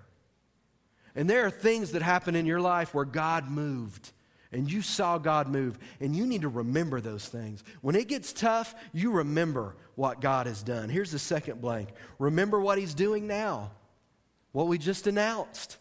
[1.15, 4.11] And there are things that happen in your life where God moved
[4.51, 7.63] and you saw God move, and you need to remember those things.
[7.81, 10.89] When it gets tough, you remember what God has done.
[10.89, 13.71] Here's the second blank remember what He's doing now,
[14.53, 15.77] what we just announced.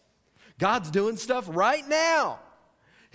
[0.58, 2.40] God's doing stuff right now.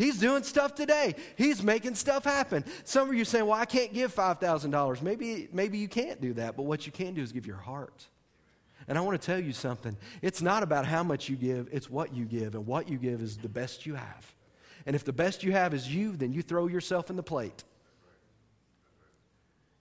[0.01, 1.13] He's doing stuff today.
[1.37, 2.65] He's making stuff happen.
[2.85, 5.01] Some of you saying, Well, I can't give $5,000.
[5.03, 8.07] Maybe, maybe you can't do that, but what you can do is give your heart.
[8.87, 9.95] And I want to tell you something.
[10.23, 12.55] It's not about how much you give, it's what you give.
[12.55, 14.33] And what you give is the best you have.
[14.87, 17.63] And if the best you have is you, then you throw yourself in the plate.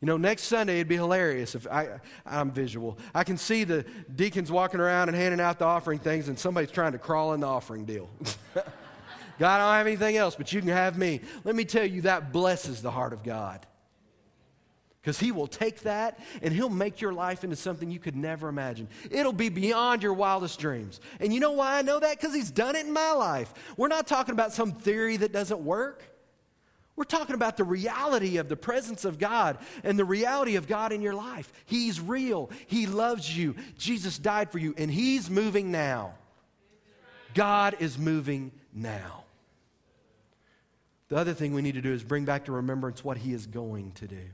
[0.02, 2.98] You know, next Sunday it'd be hilarious if I, I'm visual.
[3.14, 6.70] I can see the deacons walking around and handing out the offering things, and somebody's
[6.70, 8.10] trying to crawl in the offering deal.
[9.40, 11.22] God, I don't have anything else, but you can have me.
[11.44, 13.66] Let me tell you, that blesses the heart of God.
[15.00, 18.50] Because He will take that and He'll make your life into something you could never
[18.50, 18.86] imagine.
[19.10, 21.00] It'll be beyond your wildest dreams.
[21.20, 22.20] And you know why I know that?
[22.20, 23.54] Because He's done it in my life.
[23.78, 26.02] We're not talking about some theory that doesn't work.
[26.94, 30.92] We're talking about the reality of the presence of God and the reality of God
[30.92, 31.50] in your life.
[31.64, 32.50] He's real.
[32.66, 33.54] He loves you.
[33.78, 36.12] Jesus died for you, and He's moving now.
[37.32, 39.24] God is moving now.
[41.10, 43.46] The other thing we need to do is bring back to remembrance what He is
[43.46, 44.24] going to do.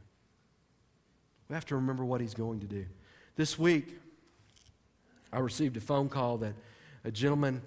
[1.48, 2.86] We have to remember what he's going to do.
[3.36, 3.98] This week,
[5.32, 6.54] I received a phone call that
[7.04, 7.62] a gentleman,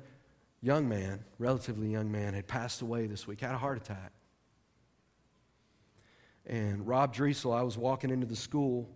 [0.61, 4.11] young man, relatively young man, had passed away this week, had a heart attack.
[6.45, 7.55] and Rob Driesel.
[7.55, 8.89] I was walking into the school,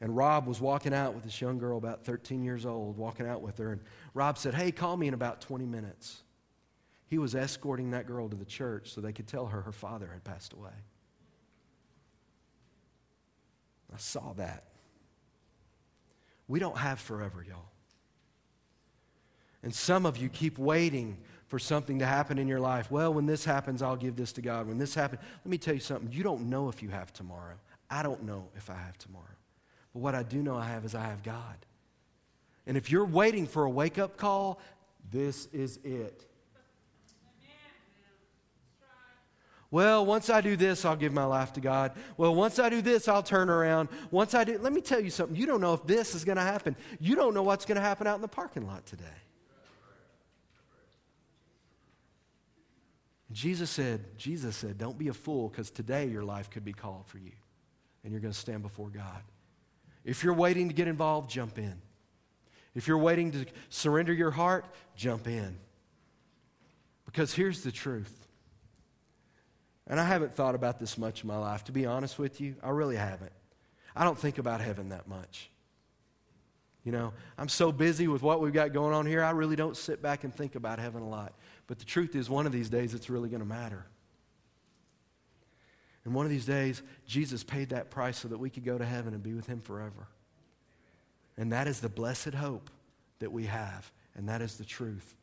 [0.00, 3.42] and Rob was walking out with this young girl, about 13 years old, walking out
[3.42, 3.72] with her.
[3.72, 3.82] And
[4.14, 6.21] Rob said, Hey, call me in about 20 minutes.
[7.12, 10.08] He was escorting that girl to the church so they could tell her her father
[10.10, 10.72] had passed away.
[13.92, 14.64] I saw that.
[16.48, 17.68] We don't have forever, y'all.
[19.62, 22.90] And some of you keep waiting for something to happen in your life.
[22.90, 24.66] Well, when this happens, I'll give this to God.
[24.66, 26.10] When this happens, let me tell you something.
[26.10, 27.56] You don't know if you have tomorrow.
[27.90, 29.36] I don't know if I have tomorrow.
[29.92, 31.66] But what I do know I have is I have God.
[32.66, 34.58] And if you're waiting for a wake up call,
[35.10, 36.24] this is it.
[39.72, 41.92] Well, once I do this, I'll give my life to God.
[42.18, 43.88] Well, once I do this, I'll turn around.
[44.10, 45.34] Once I do, let me tell you something.
[45.34, 46.76] You don't know if this is going to happen.
[47.00, 49.04] You don't know what's going to happen out in the parking lot today.
[53.32, 57.06] Jesus said, Jesus said, don't be a fool because today your life could be called
[57.06, 57.32] for you
[58.04, 59.22] and you're going to stand before God.
[60.04, 61.80] If you're waiting to get involved, jump in.
[62.74, 65.56] If you're waiting to surrender your heart, jump in.
[67.06, 68.21] Because here's the truth.
[69.86, 71.64] And I haven't thought about this much in my life.
[71.64, 73.32] To be honest with you, I really haven't.
[73.94, 75.50] I don't think about heaven that much.
[76.84, 79.76] You know, I'm so busy with what we've got going on here, I really don't
[79.76, 81.32] sit back and think about heaven a lot.
[81.66, 83.86] But the truth is, one of these days it's really going to matter.
[86.04, 88.84] And one of these days, Jesus paid that price so that we could go to
[88.84, 90.08] heaven and be with Him forever.
[91.36, 92.70] And that is the blessed hope
[93.20, 95.14] that we have, and that is the truth.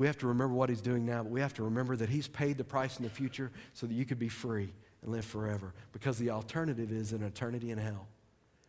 [0.00, 2.26] We have to remember what He's doing now, but we have to remember that He's
[2.26, 5.74] paid the price in the future so that you could be free and live forever.
[5.92, 8.08] Because the alternative is an eternity in hell,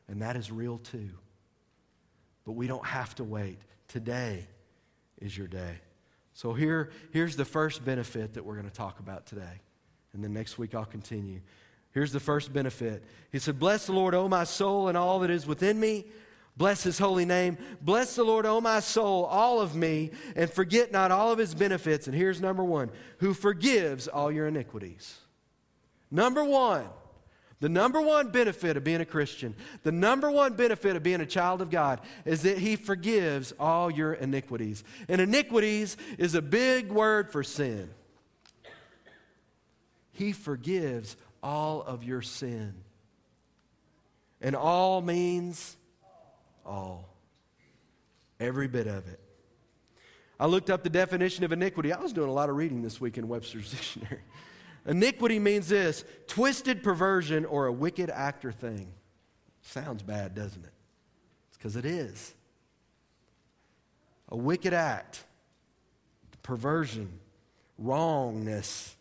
[0.10, 1.10] and that is real too.
[2.44, 3.60] But we don't have to wait.
[3.88, 4.46] Today,
[5.22, 5.80] is your day.
[6.34, 9.62] So here, here's the first benefit that we're going to talk about today.
[10.12, 11.40] And then next week I'll continue.
[11.92, 13.06] Here's the first benefit.
[13.32, 16.08] He said, Bless the Lord, O my soul, and all that is within me.
[16.58, 17.58] Bless his holy name.
[17.82, 21.56] Bless the Lord, O my soul, all of me, and forget not all of his
[21.56, 22.08] benefits.
[22.08, 25.20] And here's number one who forgives all your iniquities.
[26.12, 26.86] Number one,
[27.62, 31.26] the number one benefit of being a Christian, the number one benefit of being a
[31.26, 34.84] child of God is that He forgives all your iniquities.
[35.08, 37.90] And iniquities is a big word for sin.
[40.12, 42.74] He forgives all of your sin.
[44.42, 45.78] And all means
[46.66, 47.10] all.
[48.40, 49.20] Every bit of it.
[50.40, 51.94] I looked up the definition of iniquity.
[51.94, 54.22] I was doing a lot of reading this week in Webster's Dictionary.
[54.88, 58.92] Iniquity means this twisted perversion or a wicked act or thing.
[59.62, 60.74] Sounds bad, doesn't it?
[61.50, 62.34] It's because it is.
[64.30, 65.24] A wicked act,
[66.42, 67.20] perversion,
[67.78, 68.96] wrongness.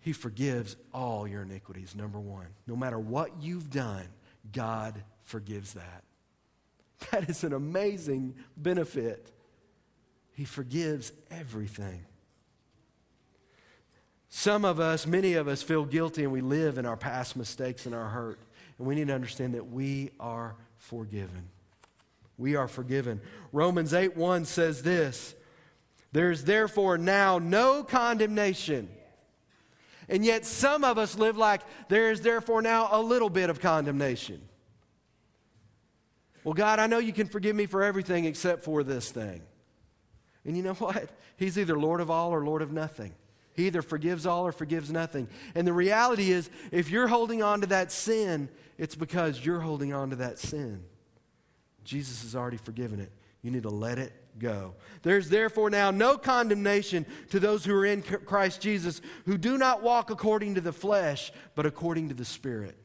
[0.00, 2.48] He forgives all your iniquities, number one.
[2.66, 4.06] No matter what you've done,
[4.50, 6.04] God forgives that.
[7.10, 9.32] That is an amazing benefit.
[10.34, 12.04] He forgives everything.
[14.28, 17.86] Some of us, many of us, feel guilty and we live in our past mistakes
[17.86, 18.40] and our hurt.
[18.78, 21.48] And we need to understand that we are forgiven.
[22.38, 23.20] We are forgiven.
[23.52, 25.34] Romans 8 1 says this
[26.12, 28.88] There's therefore now no condemnation.
[30.12, 33.60] And yet, some of us live like there is therefore now a little bit of
[33.60, 34.42] condemnation.
[36.44, 39.40] Well, God, I know you can forgive me for everything except for this thing.
[40.44, 41.08] And you know what?
[41.38, 43.14] He's either Lord of all or Lord of nothing.
[43.54, 45.28] He either forgives all or forgives nothing.
[45.54, 49.94] And the reality is, if you're holding on to that sin, it's because you're holding
[49.94, 50.84] on to that sin.
[51.84, 53.10] Jesus has already forgiven it.
[53.42, 54.74] You need to let it go.
[55.02, 59.82] There's therefore now no condemnation to those who are in Christ Jesus, who do not
[59.82, 62.76] walk according to the flesh, but according to the Spirit.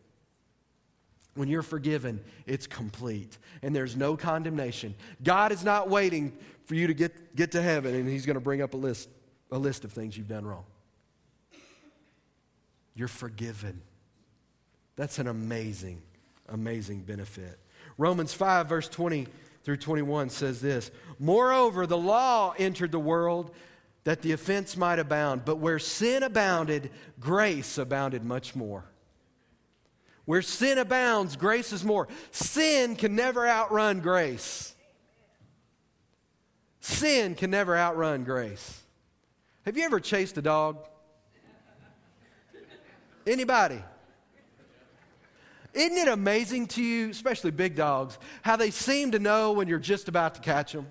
[1.36, 4.96] When you're forgiven, it's complete, and there's no condemnation.
[5.24, 8.42] God is not waiting for you to get, get to heaven, and He's going to
[8.42, 9.10] bring up a list
[9.52, 10.66] a list of things you've done wrong.
[12.96, 13.82] You're forgiven.
[14.96, 16.02] That's an amazing,
[16.50, 17.60] amazing benefit.
[17.98, 19.28] Romans 5, verse 20
[19.68, 23.54] through 21 says this Moreover, the law entered the world
[24.06, 26.90] that the offense might abound, but where sin abounded,
[27.20, 28.86] grace abounded much more.
[30.24, 32.08] Where sin abounds, grace is more.
[32.32, 34.74] Sin can never outrun grace.
[36.80, 38.82] Sin can never outrun grace.
[39.66, 40.78] Have you ever chased a dog?
[43.26, 43.84] Anybody?
[45.78, 49.78] Isn't it amazing to you, especially big dogs, how they seem to know when you're
[49.78, 50.88] just about to catch them?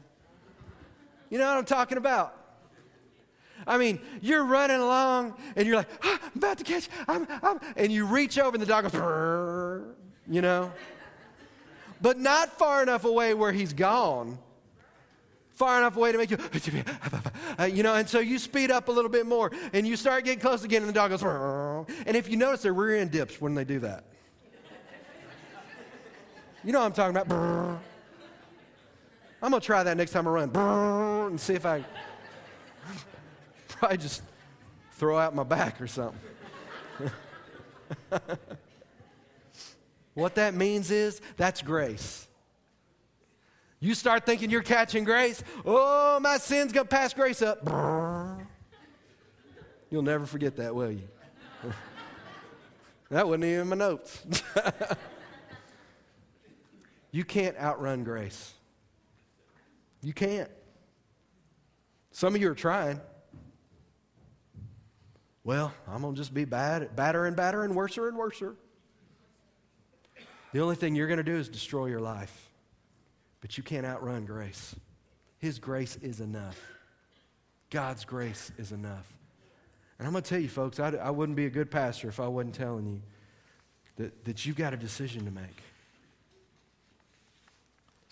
[1.29, 2.35] You know what I'm talking about?
[3.67, 7.59] I mean, you're running along and you're like, ah, I'm about to catch, I'm, I'm,
[7.77, 9.83] and you reach over and the dog goes,
[10.29, 10.73] you know?
[12.01, 14.39] But not far enough away where he's gone.
[15.55, 16.39] Far enough away to make you,
[17.75, 20.39] you know, and so you speed up a little bit more and you start getting
[20.39, 21.25] close again and the dog goes,
[22.07, 24.05] and if you notice, their rear end dips when they do that.
[26.67, 27.81] You know what I'm talking about.
[29.41, 30.51] I'm going to try that next time I run
[31.31, 31.85] and see if I
[33.69, 34.25] probably just
[34.95, 36.19] throw out my back or something.
[40.15, 42.27] what that means is that's grace.
[43.79, 45.45] You start thinking you're catching grace.
[45.65, 47.65] Oh, my sin's going to pass grace up.
[49.89, 51.09] You'll never forget that, will you?
[53.11, 54.21] that wasn't even my notes.
[57.17, 58.53] You can't outrun grace.
[60.03, 60.51] You can't.
[62.11, 63.01] Some of you are trying.
[65.43, 68.55] Well, I'm going to just be bad, badder and badder and worser and worser.
[70.53, 72.51] The only thing you're going to do is destroy your life.
[73.41, 74.77] But you can't outrun grace.
[75.39, 76.61] His grace is enough.
[77.71, 79.11] God's grace is enough.
[79.99, 82.21] And I'm going to tell you, folks, I, I wouldn't be a good pastor if
[82.21, 83.01] I wasn't telling you
[83.97, 85.63] that, that you've got a decision to make.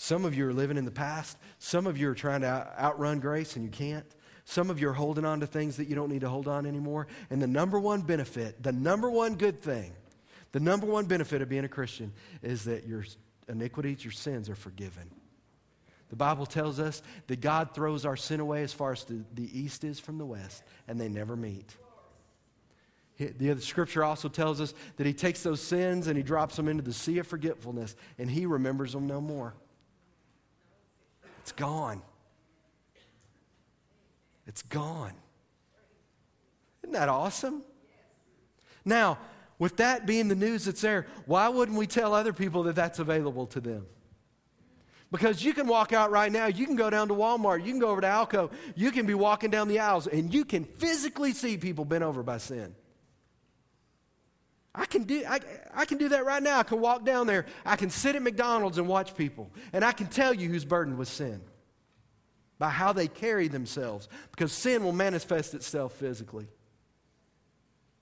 [0.05, 1.39] Some of you are living in the past.
[1.59, 4.05] Some of you are trying to outrun grace and you can't.
[4.45, 6.67] Some of you are holding on to things that you don't need to hold on
[6.67, 7.07] anymore.
[7.31, 9.95] And the number one benefit, the number one good thing,
[10.53, 13.03] the number one benefit of being a Christian is that your
[13.49, 15.11] iniquities, your sins are forgiven.
[16.11, 19.25] The Bible tells us that God throws our sin away as far as the,
[19.59, 21.75] east is from the west, and they never meet.
[23.19, 26.83] The scripture also tells us that he takes those sins and he drops them into
[26.83, 29.55] the sea of forgetfulness, and he remembers them no more.
[31.45, 32.01] It's gone.
[34.47, 35.13] It's gone.
[36.83, 37.63] Isn't that awesome?
[38.83, 39.19] Now,
[39.59, 42.99] with that being the news that's there, why wouldn't we tell other people that that's
[42.99, 43.85] available to them?
[45.13, 47.79] Because you can walk out right now, you can go down to Walmart, you can
[47.79, 51.33] go over to Alco, you can be walking down the aisles, and you can physically
[51.33, 52.75] see people bent over by sin.
[54.75, 55.39] I can, do, I,
[55.73, 56.59] I can do that right now.
[56.59, 57.47] I can walk down there.
[57.65, 59.51] I can sit at McDonald's and watch people.
[59.73, 61.41] And I can tell you who's burdened with sin
[62.59, 64.09] by how they carry themselves.
[64.33, 66.49] Because sin will manifest itself physically.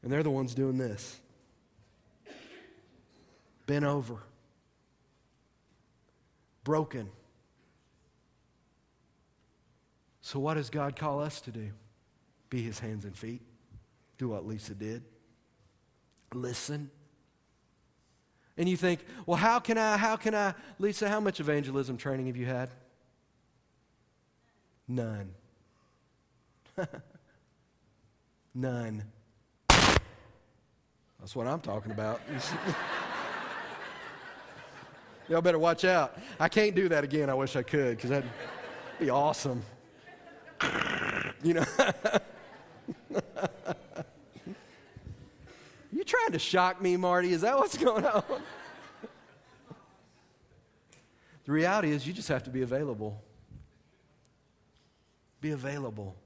[0.02, 1.20] And they're the ones doing this
[3.66, 4.16] bent over,
[6.64, 7.08] broken.
[10.20, 11.70] So, what does God call us to do?
[12.50, 13.40] Be his hands and feet.
[14.18, 15.02] Do what Lisa did
[16.34, 16.90] listen.
[18.56, 22.26] And you think, well, how can I, how can I, Lisa, how much evangelism training
[22.26, 22.70] have you had?
[24.86, 25.30] None.
[28.54, 29.02] None.
[29.68, 32.20] That's what I'm talking about.
[35.28, 36.18] Y'all better watch out.
[36.38, 37.30] I can't do that again.
[37.30, 38.28] I wish I could because that'd
[38.98, 39.62] be awesome.
[41.42, 41.64] you know?
[45.92, 47.32] You trying to shock me, Marty?
[47.32, 48.24] Is that what's going on?
[51.44, 53.22] the reality is, you just have to be available.
[55.42, 56.16] Be available.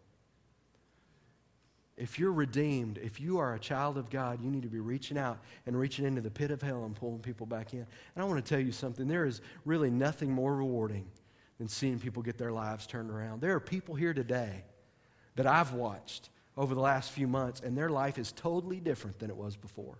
[1.96, 5.16] If you're redeemed, if you are a child of God, you need to be reaching
[5.16, 7.80] out and reaching into the pit of hell and pulling people back in.
[7.80, 7.86] And
[8.18, 11.06] I want to tell you something there is really nothing more rewarding
[11.58, 13.40] than seeing people get their lives turned around.
[13.40, 14.64] There are people here today
[15.36, 19.30] that I've watched over the last few months, and their life is totally different than
[19.30, 19.98] it was before.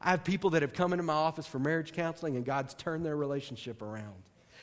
[0.00, 3.04] I have people that have come into my office for marriage counseling, and God's turned
[3.04, 4.22] their relationship around.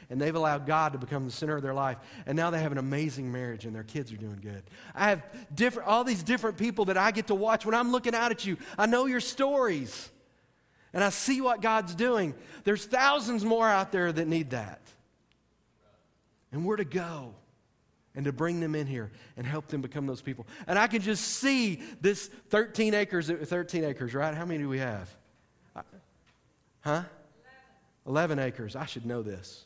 [0.09, 1.97] And they've allowed God to become the center of their life.
[2.25, 4.63] And now they have an amazing marriage, and their kids are doing good.
[4.95, 7.65] I have different, all these different people that I get to watch.
[7.65, 10.09] When I'm looking out at you, I know your stories,
[10.91, 12.33] and I see what God's doing.
[12.63, 14.81] There's thousands more out there that need that.
[16.51, 17.35] And where to go
[18.15, 20.45] and to bring them in here and help them become those people.
[20.67, 24.33] And I can just see this 13 acres, 13 acres, right?
[24.33, 25.09] How many do we have?
[26.81, 27.03] Huh?
[28.07, 28.75] 11 acres.
[28.75, 29.65] I should know this.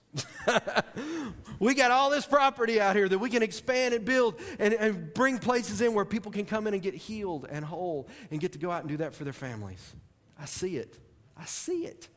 [1.60, 5.14] we got all this property out here that we can expand and build and, and
[5.14, 8.52] bring places in where people can come in and get healed and whole and get
[8.52, 9.94] to go out and do that for their families.
[10.40, 11.00] I see it.
[11.38, 12.10] I see it.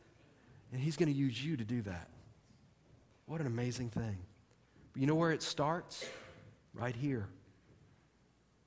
[0.72, 2.08] And He's going to use you to do that.
[3.26, 4.18] What an amazing thing.
[4.92, 6.06] But you know where it starts?
[6.74, 7.28] Right here.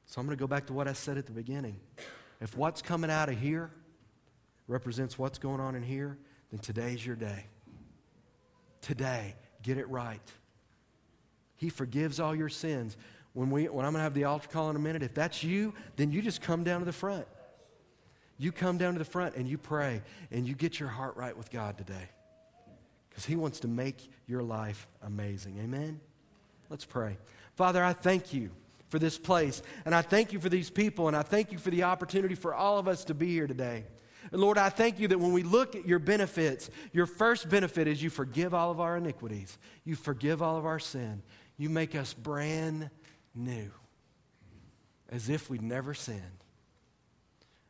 [0.05, 1.79] So I'm going to go back to what I said at the beginning.
[2.41, 3.71] If what's coming out of here
[4.67, 6.17] represents what's going on in here,
[6.49, 7.45] then today's your day.
[8.81, 10.21] Today, get it right.
[11.55, 12.97] He forgives all your sins.
[13.33, 15.43] when, we, when I'm going to have the altar call in a minute, if that's
[15.43, 17.25] you, then you just come down to the front.
[18.37, 20.01] You come down to the front and you pray
[20.31, 22.09] and you get your heart right with God today.
[23.09, 25.59] Because He wants to make your life amazing.
[25.61, 26.01] Amen?
[26.71, 27.17] Let's pray.
[27.55, 28.49] Father, I thank you
[28.87, 29.61] for this place.
[29.83, 31.09] And I thank you for these people.
[31.09, 33.83] And I thank you for the opportunity for all of us to be here today.
[34.31, 37.89] And Lord, I thank you that when we look at your benefits, your first benefit
[37.89, 41.23] is you forgive all of our iniquities, you forgive all of our sin,
[41.57, 42.89] you make us brand
[43.35, 43.69] new,
[45.09, 46.21] as if we'd never sinned.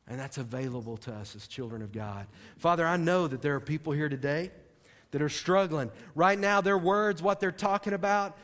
[0.07, 2.27] And that's available to us as children of God.
[2.57, 4.51] Father, I know that there are people here today
[5.11, 5.89] that are struggling.
[6.15, 8.37] Right now, their words, what they're talking about,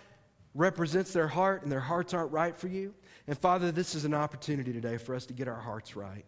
[0.57, 2.93] represents their heart, and their hearts aren't right for you.
[3.27, 6.25] And Father, this is an opportunity today for us to get our hearts right.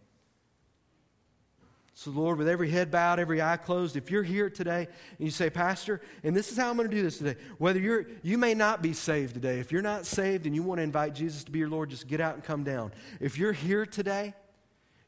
[1.95, 5.32] So, Lord, with every head bowed, every eye closed, if you're here today and you
[5.32, 8.38] say, Pastor, and this is how I'm going to do this today, whether you're, you
[8.38, 9.59] may not be saved today.
[9.59, 12.07] If you're not saved and you want to invite Jesus to be your Lord, just
[12.07, 12.93] get out and come down.
[13.19, 14.34] If you're here today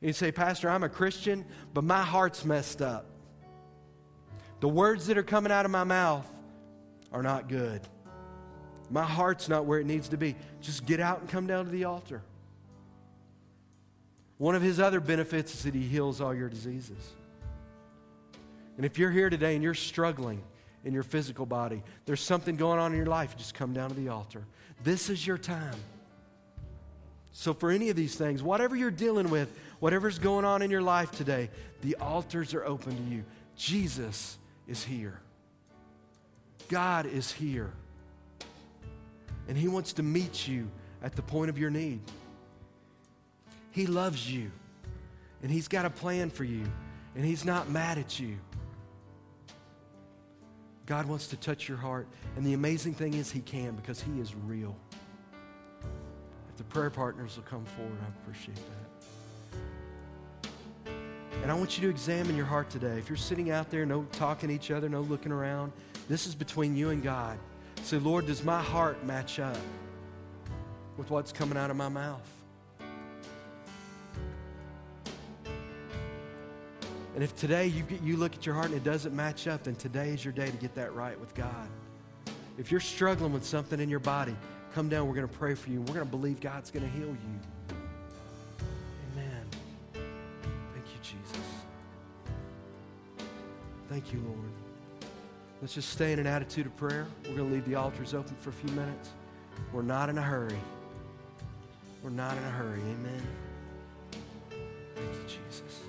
[0.02, 3.06] and you say, Pastor, I'm a Christian, but my heart's messed up,
[4.60, 6.28] the words that are coming out of my mouth
[7.14, 7.88] are not good.
[8.92, 10.36] My heart's not where it needs to be.
[10.62, 12.22] Just get out and come down to the altar.
[14.38, 17.14] One of his other benefits is that he heals all your diseases.
[18.76, 20.42] And if you're here today and you're struggling
[20.84, 23.96] in your physical body, there's something going on in your life, just come down to
[23.96, 24.44] the altar.
[24.84, 25.76] This is your time.
[27.34, 30.82] So, for any of these things, whatever you're dealing with, whatever's going on in your
[30.82, 31.50] life today,
[31.82, 33.24] the altars are open to you.
[33.56, 34.38] Jesus
[34.68, 35.20] is here.
[36.68, 37.72] God is here.
[39.52, 40.70] And He wants to meet you
[41.04, 42.00] at the point of your need.
[43.72, 44.50] He loves you,
[45.44, 46.64] and He's got a plan for you,
[47.18, 48.38] and He's not mad at you.
[50.86, 54.22] God wants to touch your heart, and the amazing thing is, He can because He
[54.22, 54.74] is real.
[56.50, 58.56] If the prayer partners will come forward, I appreciate
[60.86, 60.92] that.
[61.44, 62.98] And I want you to examine your heart today.
[62.98, 65.74] If you're sitting out there, no talking to each other, no looking around,
[66.08, 67.38] this is between you and God.
[67.84, 69.58] Say, Lord, does my heart match up
[70.98, 72.22] with what's coming out of my mouth?
[77.14, 79.64] And if today you, get, you look at your heart and it doesn't match up,
[79.64, 81.68] then today is your day to get that right with God.
[82.58, 84.36] If you're struggling with something in your body,
[84.74, 85.08] come down.
[85.08, 85.82] We're going to pray for you.
[85.82, 87.76] We're going to believe God's going to heal you.
[89.14, 89.46] Amen.
[89.94, 91.48] Thank you, Jesus.
[93.90, 94.61] Thank you, Lord.
[95.62, 97.06] Let's just stay in an attitude of prayer.
[97.24, 99.10] We're going to leave the altars open for a few minutes.
[99.72, 100.58] We're not in a hurry.
[102.02, 102.80] We're not in a hurry.
[102.80, 103.22] Amen.
[104.96, 105.82] Thank you, Jesus.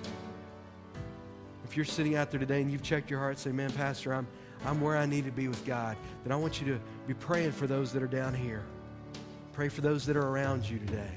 [1.65, 4.27] If you're sitting out there today and you've checked your heart, say, man, Pastor, I'm,
[4.63, 7.53] I'm where I need to be with God, then I want you to be praying
[7.53, 8.63] for those that are down here.
[9.53, 11.09] Pray for those that are around you today.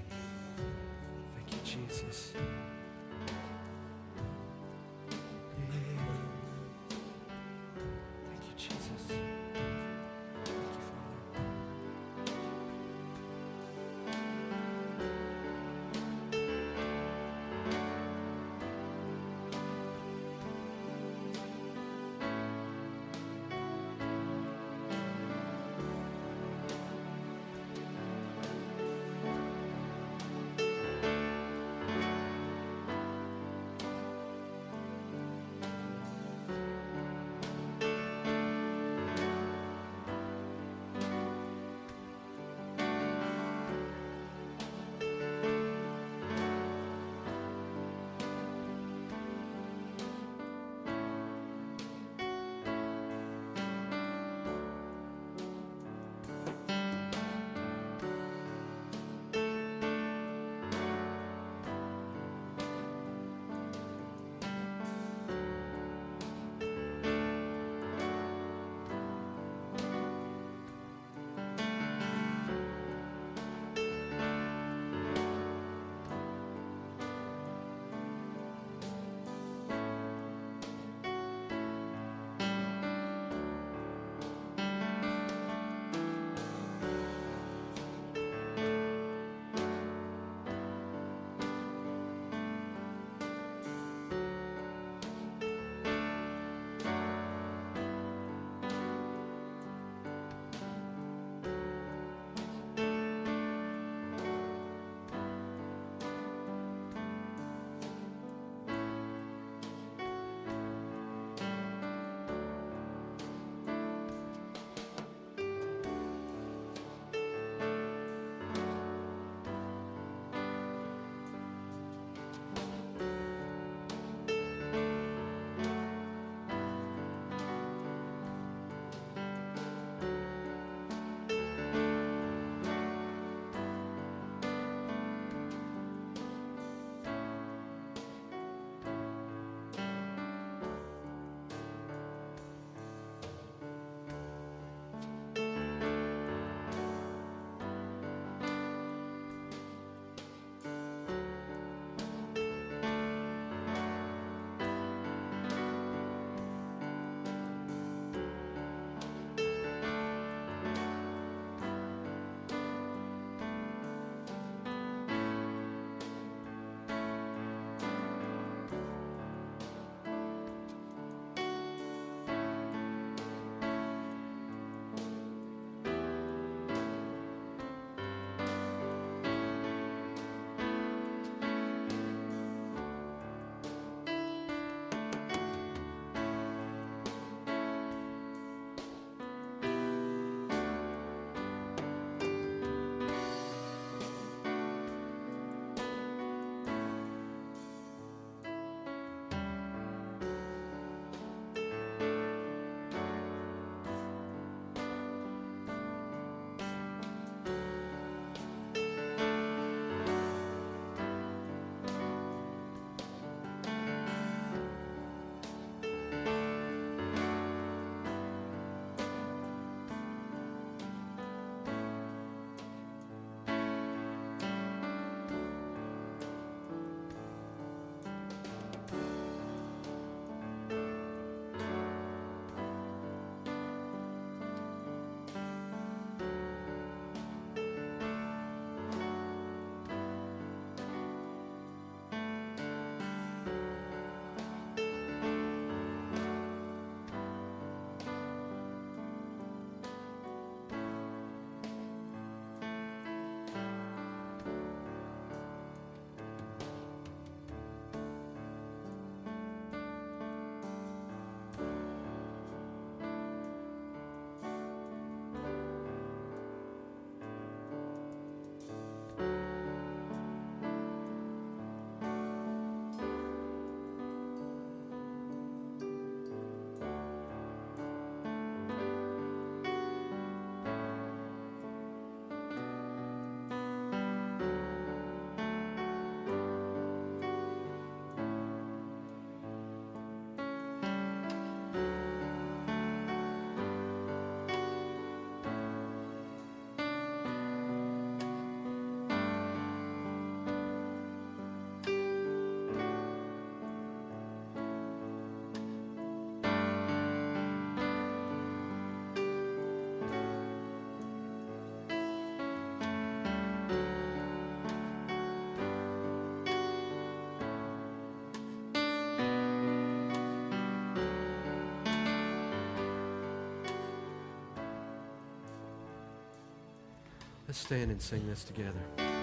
[327.48, 329.15] Let's stand and sing this together.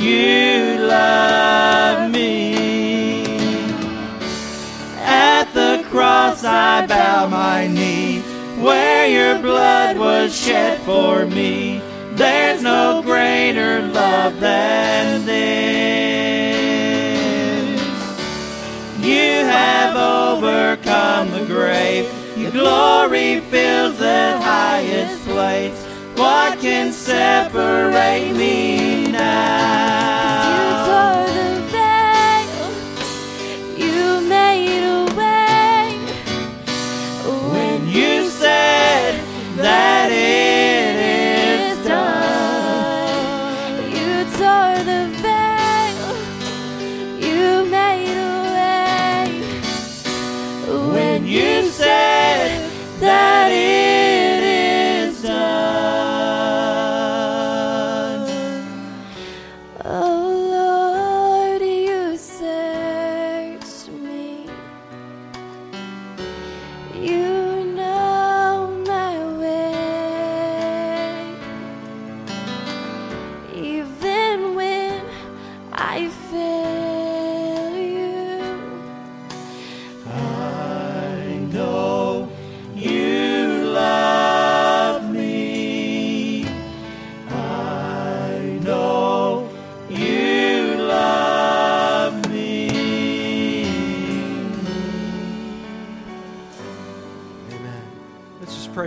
[0.00, 3.24] You love me.
[4.96, 8.20] At the cross I bow my knee,
[8.62, 11.82] where your blood was shed for me.
[12.12, 16.60] There's no greater love than this.
[19.00, 22.10] You have overcome the grave.
[22.38, 25.84] Your glory fills the highest place.
[26.16, 28.79] What can separate me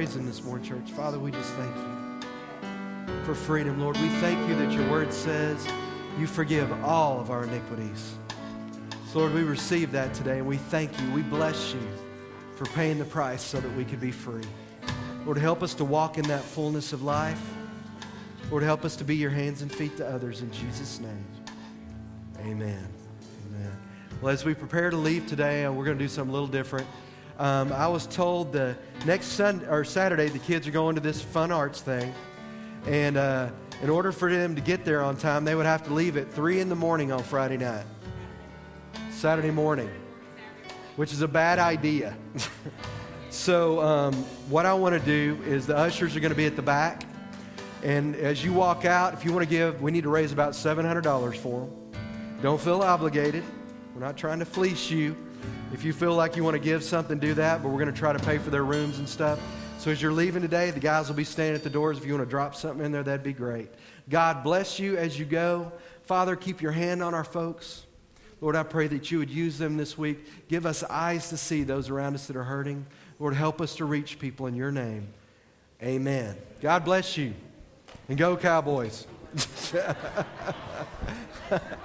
[0.05, 0.91] praise this morning, church.
[0.91, 3.95] Father, we just thank you for freedom, Lord.
[3.95, 5.65] We thank you that your word says
[6.19, 8.15] you forgive all of our iniquities.
[9.07, 11.09] So, Lord, we receive that today and we thank you.
[11.11, 11.79] We bless you
[12.57, 14.43] for paying the price so that we could be free.
[15.23, 17.41] Lord, help us to walk in that fullness of life.
[18.51, 21.25] Lord, help us to be your hands and feet to others in Jesus' name.
[22.39, 22.89] Amen.
[23.47, 23.77] Amen.
[24.21, 26.47] Well, as we prepare to leave today, uh, we're going to do something a little
[26.47, 26.87] different.
[27.39, 31.19] Um, I was told the next Sunday or Saturday the kids are going to this
[31.21, 32.13] fun arts thing,
[32.86, 33.49] and uh,
[33.81, 36.31] in order for them to get there on time, they would have to leave at
[36.31, 37.86] three in the morning on Friday night,
[39.09, 39.89] Saturday morning,
[40.95, 42.15] which is a bad idea.
[43.31, 44.13] so um,
[44.47, 47.03] what I want to do is the ushers are going to be at the back,
[47.81, 50.53] and as you walk out, if you want to give, we need to raise about
[50.53, 51.71] seven hundred dollars for them.
[52.43, 53.43] Don't feel obligated.
[53.95, 55.15] We're not trying to fleece you.
[55.74, 57.99] If you feel like you want to give something, do that, but we're going to
[57.99, 59.41] try to pay for their rooms and stuff.
[59.80, 61.97] So as you're leaving today, the guys will be standing at the doors.
[61.97, 63.69] If you want to drop something in there, that'd be great.
[64.07, 65.71] God bless you as you go.
[66.03, 67.88] Father, keep your hand on our folks.
[68.39, 70.47] Lord, I pray that you would use them this week.
[70.47, 72.86] Give us eyes to see those around us that are hurting.
[73.17, 75.07] Lord, help us to reach people in your name.
[75.82, 76.38] Amen.
[76.61, 77.34] God bless you.
[78.09, 79.07] And go, Cowboys.